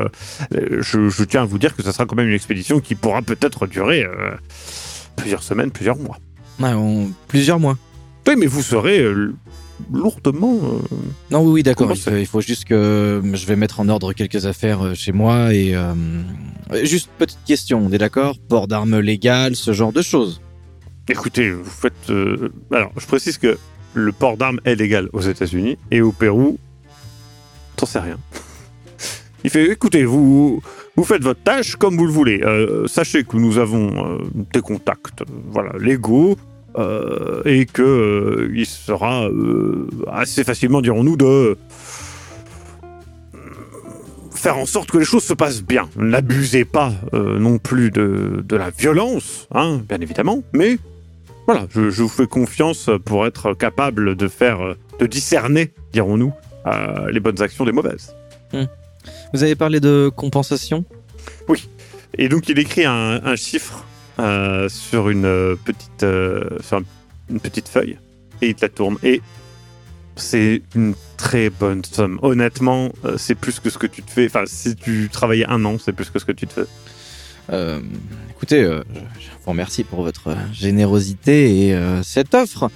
je, 0.53 1.09
je 1.09 1.25
tiens 1.25 1.43
à 1.43 1.45
vous 1.47 1.59
dire 1.59 1.75
que 1.77 1.83
ça 1.83 1.93
sera 1.93 2.07
quand 2.07 2.17
même 2.17 2.29
une 2.29 2.35
expédition 2.35 2.81
qui 2.81 2.95
pourra 2.95 3.23
peut-être 3.23 3.67
durer 3.67 4.07
plusieurs 5.17 5.43
semaines, 5.43 5.71
plusieurs 5.71 5.97
mois. 5.99 6.19
Ouais, 6.61 6.73
on- 6.75 7.11
plusieurs 7.29 7.61
mois. 7.61 7.77
Oui, 8.27 8.35
mais 8.37 8.47
vous 8.47 8.63
serez 8.63 9.05
lourdement. 9.93 10.55
euh, 10.63 10.79
Non, 11.31 11.43
oui, 11.43 11.53
oui, 11.53 11.63
d'accord. 11.63 11.91
Il, 11.93 11.99
faut- 12.01 12.17
il 12.17 12.27
faut 12.27 12.41
juste 12.41 12.65
que 12.65 13.21
je 13.35 13.47
vais 13.47 13.57
mettre 13.57 13.81
en 13.81 13.89
ordre 13.89 14.13
quelques 14.13 14.47
affaires 14.47 14.83
euh, 14.85 14.95
chez 14.95 15.13
moi 15.13 15.53
et 15.55 15.75
euh, 15.75 15.93
juste 16.85 17.09
petite 17.19 17.39
question, 17.47 17.81
on 17.85 17.91
est 17.93 17.99
d'accord? 17.99 18.37
Port 18.49 18.69
d'armes 18.69 18.99
légales, 19.01 19.57
ce 19.57 19.73
genre 19.73 19.93
de 19.93 20.03
choses. 20.03 20.41
Écoutez, 21.09 21.51
vous 21.53 21.65
faites. 21.65 22.11
euh, 22.11 22.51
Alors, 22.73 22.93
je 22.99 23.07
précise 23.07 23.39
que 23.39 23.59
le 23.95 24.13
port 24.13 24.37
d'armes 24.37 24.61
est 24.65 24.75
légal 24.77 25.09
aux 25.13 25.23
États-Unis 25.23 25.79
et 25.91 26.01
au 26.03 26.13
Pérou, 26.13 26.59
t'en 27.77 27.87
sais 27.87 27.99
rien. 28.01 28.19
Il 29.45 29.51
fait 29.51 29.71
écoutez, 29.71 30.05
vous, 30.05 30.61
vous 30.97 31.05
faites 31.05 31.23
votre 31.23 31.43
tâche 31.43 31.77
comme 31.77 31.97
vous 31.97 32.05
le 32.07 32.13
voulez. 32.13 32.41
Euh, 32.43 32.87
sachez 32.87 33.25
que 33.25 33.37
nous 33.37 33.57
avons 33.59 33.89
euh, 34.05 34.19
des 34.53 34.61
contacts 34.61 35.23
euh, 35.23 35.27
voilà, 35.51 35.73
légaux 35.79 36.37
euh, 36.77 37.43
et 37.45 37.67
que 37.67 37.83
euh, 37.83 38.53
il 38.55 38.67
sera 38.67 39.29
euh, 39.29 39.89
assez 40.11 40.45
facilement, 40.45 40.81
dirons-nous, 40.81 41.17
de 41.17 41.57
faire 44.35 44.59
en 44.59 44.67
sorte 44.67 44.91
que 44.91 44.99
les 44.99 45.05
choses 45.05 45.25
se 45.25 45.35
passent 45.35 45.63
bien. 45.63 45.89
N'abusez 45.97 46.65
pas 46.65 46.93
non 47.13 47.59
plus 47.59 47.91
de, 47.91 48.45
de 48.47 48.57
la 48.57 48.71
violence, 48.71 49.49
hein, 49.53 49.81
bien 49.89 50.01
évidemment, 50.01 50.43
mais 50.53 50.79
voilà, 51.47 51.67
je, 51.71 51.91
je 51.91 52.03
vous 52.03 52.09
fais 52.09 52.27
confiance 52.27 52.91
pour 53.05 53.27
être 53.27 53.55
capable 53.55 54.15
de 54.15 54.29
faire, 54.29 54.77
de 55.01 55.07
discerner, 55.07 55.73
dirons-nous, 55.93 56.33
les 57.11 57.19
bonnes 57.19 57.43
actions 57.43 57.65
des 57.65 57.73
mauvaises. 57.73 58.15
Vous 59.33 59.43
avez 59.43 59.57
parlé 59.57 59.81
de 59.81 60.11
compensation? 60.15 60.85
Et 62.17 62.29
donc 62.29 62.49
il 62.49 62.59
écrit 62.59 62.85
un, 62.85 63.21
un 63.25 63.37
chiffre 63.37 63.85
euh, 64.21 64.69
sur 64.69 65.11
une 65.11 65.27
euh, 65.27 65.55
petite 65.65 66.03
euh, 66.03 66.59
une 67.31 67.41
petite 67.41 67.69
feuille 67.69 67.99
et 68.43 68.49
il 68.49 68.55
te 68.55 68.63
la 68.63 68.69
tourne 68.69 68.97
et 69.03 69.23
c'est 70.17 70.63
une 70.75 70.95
très 71.17 71.51
bonne 71.51 71.85
somme. 71.85 72.19
Honnêtement, 72.23 72.91
c'est 73.17 73.37
plus 73.37 73.61
que 73.61 73.71
ce 73.71 73.79
que 73.79 73.87
tu 73.87 74.03
te 74.03 74.11
fais. 74.11 74.27
Enfin, 74.27 74.45
si 74.47 74.75
tu 74.75 75.09
travaillais 75.13 75.47
un 75.47 75.65
an, 75.65 75.77
c'est 75.79 75.93
plus 75.93 76.11
que 76.11 76.19
ce 76.19 76.25
que 76.25 76.33
tu 76.33 76.49
te 76.49 76.55
fais. 76.55 77.59
Écoutez, 78.31 78.65
je 78.65 79.29
vous 79.45 79.51
remercie 79.51 79.85
pour 79.85 80.03
votre 80.03 80.37
générosité 80.53 81.69
et 81.69 81.79
cette 82.03 82.35
offre. 82.35 82.69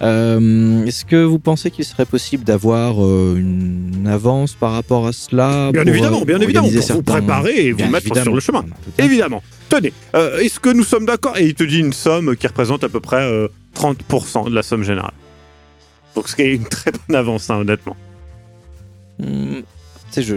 Euh, 0.00 0.84
Est-ce 0.84 1.04
que 1.04 1.24
vous 1.24 1.38
pensez 1.40 1.70
qu'il 1.72 1.84
serait 1.84 2.06
possible 2.06 2.44
d'avoir 2.44 3.04
euh, 3.04 3.34
une 3.36 4.06
avance 4.06 4.54
par 4.54 4.72
rapport 4.72 5.06
à 5.08 5.12
cela 5.12 5.70
Bien 5.72 5.82
pour, 5.82 5.90
évidemment, 5.92 6.20
euh, 6.20 6.24
bien 6.24 6.40
évidemment, 6.40 6.68
pour 6.68 6.92
vous 6.96 7.02
préparer 7.02 7.66
et 7.66 7.72
vous 7.72 7.78
Bien 7.78 7.90
mettre 7.90 8.14
sur 8.22 8.34
le 8.34 8.40
chemin. 8.40 8.64
Évidemment. 8.98 9.42
Tenez, 9.68 9.92
euh, 10.14 10.38
est-ce 10.38 10.60
que 10.60 10.70
nous 10.70 10.84
sommes 10.84 11.04
d'accord 11.04 11.36
Et 11.36 11.46
il 11.46 11.54
te 11.54 11.64
dit 11.64 11.80
une 11.80 11.92
somme 11.92 12.36
qui 12.36 12.46
représente 12.46 12.84
à 12.84 12.88
peu 12.88 13.00
près 13.00 13.22
euh, 13.22 13.48
30% 13.74 14.48
de 14.48 14.54
la 14.54 14.62
somme 14.62 14.84
générale. 14.84 15.12
Donc 16.14 16.28
ce 16.28 16.36
qui 16.36 16.42
est 16.42 16.54
une 16.54 16.64
très 16.64 16.92
bonne 16.92 17.16
avance, 17.16 17.50
hein, 17.50 17.56
honnêtement. 17.56 17.96
Hmm, 19.18 19.56
tu 19.60 19.62
sais, 20.12 20.22
je 20.22 20.36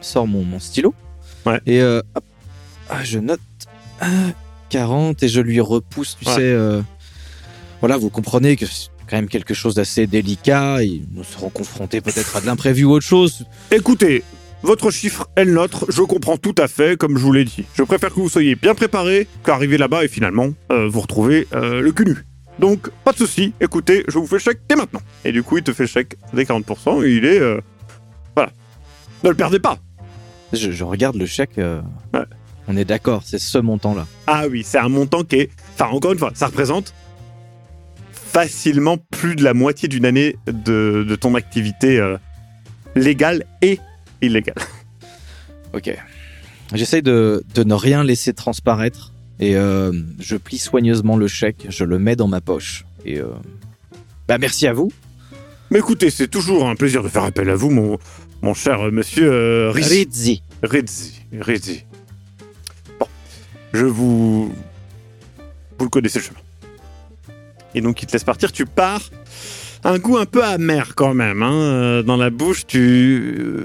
sors 0.00 0.26
mon, 0.28 0.44
mon 0.44 0.60
stylo. 0.60 0.94
Ouais. 1.46 1.60
Et 1.66 1.80
euh, 1.82 2.00
hop, 2.14 2.24
ah, 2.88 3.02
je 3.02 3.18
note 3.18 3.40
ah, 4.00 4.06
40 4.70 5.22
et 5.24 5.28
je 5.28 5.40
lui 5.40 5.60
repousse, 5.60 6.16
tu 6.20 6.28
Ouais. 6.28 6.34
sais. 6.36 6.56
Voilà, 7.84 7.98
vous 7.98 8.08
comprenez 8.08 8.56
que 8.56 8.64
c'est 8.64 8.88
quand 9.10 9.16
même 9.16 9.28
quelque 9.28 9.52
chose 9.52 9.74
d'assez 9.74 10.06
délicat 10.06 10.82
et 10.82 11.02
nous 11.12 11.22
serons 11.22 11.50
confrontés 11.50 12.00
peut-être 12.00 12.34
à 12.34 12.40
de 12.40 12.46
l'imprévu 12.46 12.84
ou 12.84 12.92
autre 12.92 13.04
chose. 13.04 13.44
Écoutez, 13.70 14.22
votre 14.62 14.90
chiffre 14.90 15.28
est 15.36 15.44
le 15.44 15.52
nôtre, 15.52 15.84
je 15.90 16.00
comprends 16.00 16.38
tout 16.38 16.54
à 16.56 16.66
fait, 16.66 16.96
comme 16.98 17.18
je 17.18 17.22
vous 17.22 17.32
l'ai 17.34 17.44
dit. 17.44 17.66
Je 17.74 17.82
préfère 17.82 18.08
que 18.08 18.14
vous 18.20 18.30
soyez 18.30 18.54
bien 18.54 18.74
préparé 18.74 19.28
qu'arriver 19.44 19.76
là-bas 19.76 20.02
et 20.02 20.08
finalement 20.08 20.48
euh, 20.72 20.88
vous 20.88 21.02
retrouvez 21.02 21.46
euh, 21.52 21.82
le 21.82 21.92
cul 21.92 22.06
nu. 22.06 22.16
Donc, 22.58 22.88
pas 23.04 23.12
de 23.12 23.18
souci, 23.18 23.52
écoutez, 23.60 24.02
je 24.08 24.16
vous 24.18 24.26
fais 24.26 24.36
le 24.36 24.40
chèque 24.40 24.60
dès 24.66 24.76
maintenant. 24.76 25.02
Et 25.26 25.32
du 25.32 25.42
coup, 25.42 25.58
il 25.58 25.62
te 25.62 25.74
fait 25.74 25.82
le 25.82 25.88
chèque 25.88 26.16
des 26.32 26.46
40% 26.46 27.04
et 27.04 27.10
il 27.16 27.26
est... 27.26 27.38
euh, 27.38 27.60
voilà. 28.34 28.50
Ne 29.24 29.28
le 29.28 29.34
perdez 29.34 29.58
pas 29.58 29.76
Je, 30.54 30.70
je 30.70 30.84
regarde 30.84 31.16
le 31.16 31.26
chèque. 31.26 31.58
euh, 31.58 31.82
Ouais. 32.14 32.24
On 32.66 32.78
est 32.78 32.86
d'accord, 32.86 33.20
c'est 33.26 33.38
ce 33.38 33.58
montant-là. 33.58 34.06
Ah 34.26 34.44
oui, 34.50 34.62
c'est 34.64 34.78
un 34.78 34.88
montant 34.88 35.22
qui 35.22 35.36
est... 35.36 35.50
Enfin, 35.74 35.90
encore 35.94 36.14
une 36.14 36.18
fois, 36.18 36.30
ça 36.34 36.46
représente 36.46 36.94
facilement 38.34 38.96
plus 38.98 39.36
de 39.36 39.44
la 39.44 39.54
moitié 39.54 39.88
d'une 39.88 40.04
année 40.04 40.36
de, 40.48 41.06
de 41.08 41.14
ton 41.14 41.36
activité 41.36 42.00
euh, 42.00 42.16
légale 42.96 43.44
et 43.62 43.78
illégale. 44.20 44.56
Ok. 45.72 45.92
J'essaye 46.72 47.02
de, 47.02 47.42
de 47.52 47.64
ne 47.64 47.74
rien 47.74 48.04
laisser 48.04 48.32
transparaître 48.32 49.12
et 49.40 49.56
euh, 49.56 49.90
je 50.20 50.36
plie 50.36 50.58
soigneusement 50.58 51.16
le 51.16 51.26
chèque, 51.26 51.66
je 51.68 51.82
le 51.82 51.98
mets 51.98 52.14
dans 52.14 52.28
ma 52.28 52.40
poche. 52.40 52.84
Et 53.04 53.18
euh, 53.18 53.26
bah 54.28 54.38
merci 54.38 54.68
à 54.68 54.72
vous. 54.72 54.92
Mais 55.72 55.80
écoutez, 55.80 56.10
c'est 56.10 56.28
toujours 56.28 56.68
un 56.68 56.76
plaisir 56.76 57.02
de 57.02 57.08
faire 57.08 57.24
appel 57.24 57.50
à 57.50 57.56
vous, 57.56 57.70
mon, 57.70 57.98
mon 58.40 58.54
cher 58.54 58.92
monsieur 58.92 59.70
Rizzi. 59.70 60.06
Rizzi. 60.06 60.42
Rizzi. 60.62 61.20
Rizzi. 61.40 61.84
Bon, 63.00 63.08
je 63.72 63.86
vous... 63.86 64.54
Vous 65.76 65.84
le 65.84 65.90
connaissez 65.90 66.20
le 66.20 66.24
chemin. 66.26 66.43
Et 67.74 67.80
donc 67.80 68.02
il 68.02 68.06
te 68.06 68.12
laisse 68.12 68.24
partir, 68.24 68.52
tu 68.52 68.66
pars. 68.66 69.02
Un 69.84 69.98
goût 69.98 70.16
un 70.16 70.24
peu 70.26 70.42
amer 70.42 70.94
quand 70.94 71.12
même, 71.14 71.42
hein, 71.42 71.52
euh, 71.52 72.02
dans 72.02 72.16
la 72.16 72.30
bouche, 72.30 72.66
tu... 72.66 73.34
euh, 73.38 73.64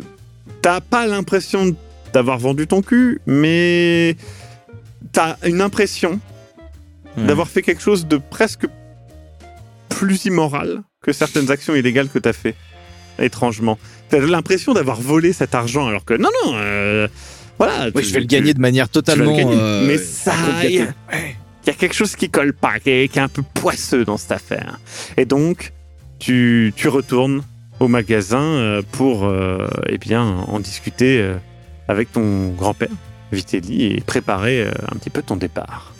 T'as 0.61 0.81
pas 0.81 1.07
l'impression 1.07 1.73
d'avoir 2.13 2.37
vendu 2.39 2.67
ton 2.67 2.81
cul, 2.81 3.21
mais... 3.25 4.15
T'as 5.11 5.37
une 5.45 5.61
impression 5.61 6.19
Ouais. 7.17 7.25
d'avoir 7.25 7.47
fait 7.49 7.63
quelque 7.63 7.81
chose 7.81 8.05
de 8.07 8.17
presque 8.17 8.67
plus 9.89 10.25
immoral 10.25 10.83
que 11.01 11.11
certaines 11.11 11.49
actions 11.49 11.73
illégales 11.75 12.07
que 12.07 12.19
t'as 12.19 12.33
fait, 12.33 12.55
étrangement. 13.17 13.79
T'as 14.09 14.19
l'impression 14.19 14.73
d'avoir 14.73 15.01
volé 15.01 15.33
cet 15.33 15.55
argent, 15.55 15.87
alors 15.87 16.05
que 16.05 16.13
non, 16.13 16.29
non, 16.45 16.53
euh, 16.55 17.07
voilà. 17.57 17.87
Oui, 17.95 18.03
tu- 18.03 18.09
je 18.09 18.13
vais 18.13 18.19
le 18.19 18.25
gagner 18.27 18.53
de 18.53 18.59
manière 18.61 18.89
totalement. 18.89 19.35
euh, 19.37 19.87
Mais 19.87 19.97
ça, 19.97 20.33
y, 20.65 20.81
a-. 20.81 20.93
y 21.69 21.71
a 21.71 21.75
quelque 21.75 21.93
chose 21.93 22.15
qui 22.15 22.29
colle 22.29 22.53
pas, 22.53 22.79
qui 22.79 22.89
est, 22.89 23.07
qui 23.09 23.19
est 23.19 23.21
un 23.21 23.27
peu 23.27 23.43
poisseux 23.43 24.03
dans 24.03 24.17
cette 24.17 24.31
affaire. 24.31 24.79
Et 25.17 25.25
donc, 25.25 25.71
tu, 26.17 26.73
tu 26.75 26.87
retournes 26.87 27.43
au 27.79 27.87
magasin 27.87 28.41
euh, 28.41 28.81
pour, 28.91 29.25
euh, 29.25 29.67
eh 29.87 29.99
bien, 29.99 30.23
en 30.23 30.59
discuter 30.59 31.21
euh, 31.21 31.35
avec 31.87 32.11
ton 32.11 32.49
grand-père, 32.49 32.89
Vitelli, 33.31 33.85
et 33.85 34.01
préparer 34.01 34.63
euh, 34.63 34.71
un 34.91 34.95
petit 34.97 35.11
peu 35.11 35.21
ton 35.21 35.35
départ. 35.35 35.93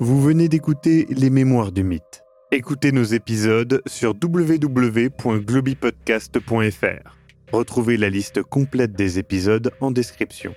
Vous 0.00 0.20
venez 0.20 0.48
d'écouter 0.48 1.06
Les 1.10 1.30
Mémoires 1.30 1.70
du 1.70 1.84
Mythe. 1.84 2.21
Écoutez 2.54 2.92
nos 2.92 3.02
épisodes 3.02 3.80
sur 3.86 4.14
www.globipodcast.fr. 4.22 7.16
Retrouvez 7.50 7.96
la 7.96 8.10
liste 8.10 8.42
complète 8.42 8.92
des 8.92 9.18
épisodes 9.18 9.72
en 9.80 9.90
description. 9.90 10.54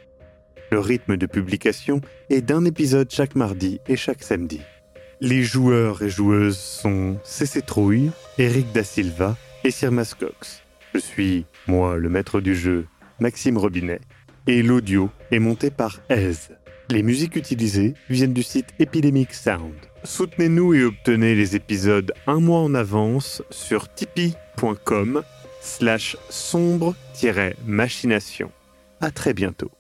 Le 0.74 0.80
rythme 0.80 1.16
de 1.16 1.26
publication 1.26 2.02
est 2.30 2.42
d'un 2.42 2.66
épisode 2.66 3.10
chaque 3.10 3.36
mardi 3.36 3.80
et 3.88 3.96
chaque 3.96 4.24
samedi. 4.24 4.60
Les 5.22 5.42
joueurs 5.42 6.02
et 6.02 6.10
joueuses 6.10 6.58
sont 6.58 7.18
CC 7.24 7.62
Trouille, 7.62 8.12
Eric 8.38 8.74
Da 8.74 8.84
Silva 8.84 9.38
et 9.64 9.72
Sirmas 9.72 10.16
Cox. 10.20 10.64
Je 10.94 11.00
suis, 11.00 11.46
moi, 11.66 11.96
le 11.96 12.10
maître 12.10 12.42
du 12.42 12.56
jeu, 12.56 12.88
Maxime 13.22 13.58
Robinet, 13.58 14.02
et 14.48 14.64
l'audio 14.64 15.10
est 15.32 15.40
monté 15.40 15.70
par 15.70 16.02
Aise. 16.10 16.50
Les 16.92 17.04
musiques 17.04 17.38
utilisées 17.38 17.94
viennent 18.10 18.34
du 18.34 18.44
site 18.44 18.72
Epidemic 18.80 19.34
Sound. 19.34 19.76
Soutenez-nous 20.06 20.74
et 20.76 20.84
obtenez 20.84 21.36
les 21.36 21.56
épisodes 21.56 22.14
un 22.28 22.40
mois 22.40 22.60
en 22.60 22.76
avance 22.76 23.42
sur 23.50 23.92
tipeee.com 23.94 25.24
slash 25.62 26.16
sombre-machination. 26.30 28.52
À 29.02 29.12
très 29.12 29.34
bientôt. 29.34 29.72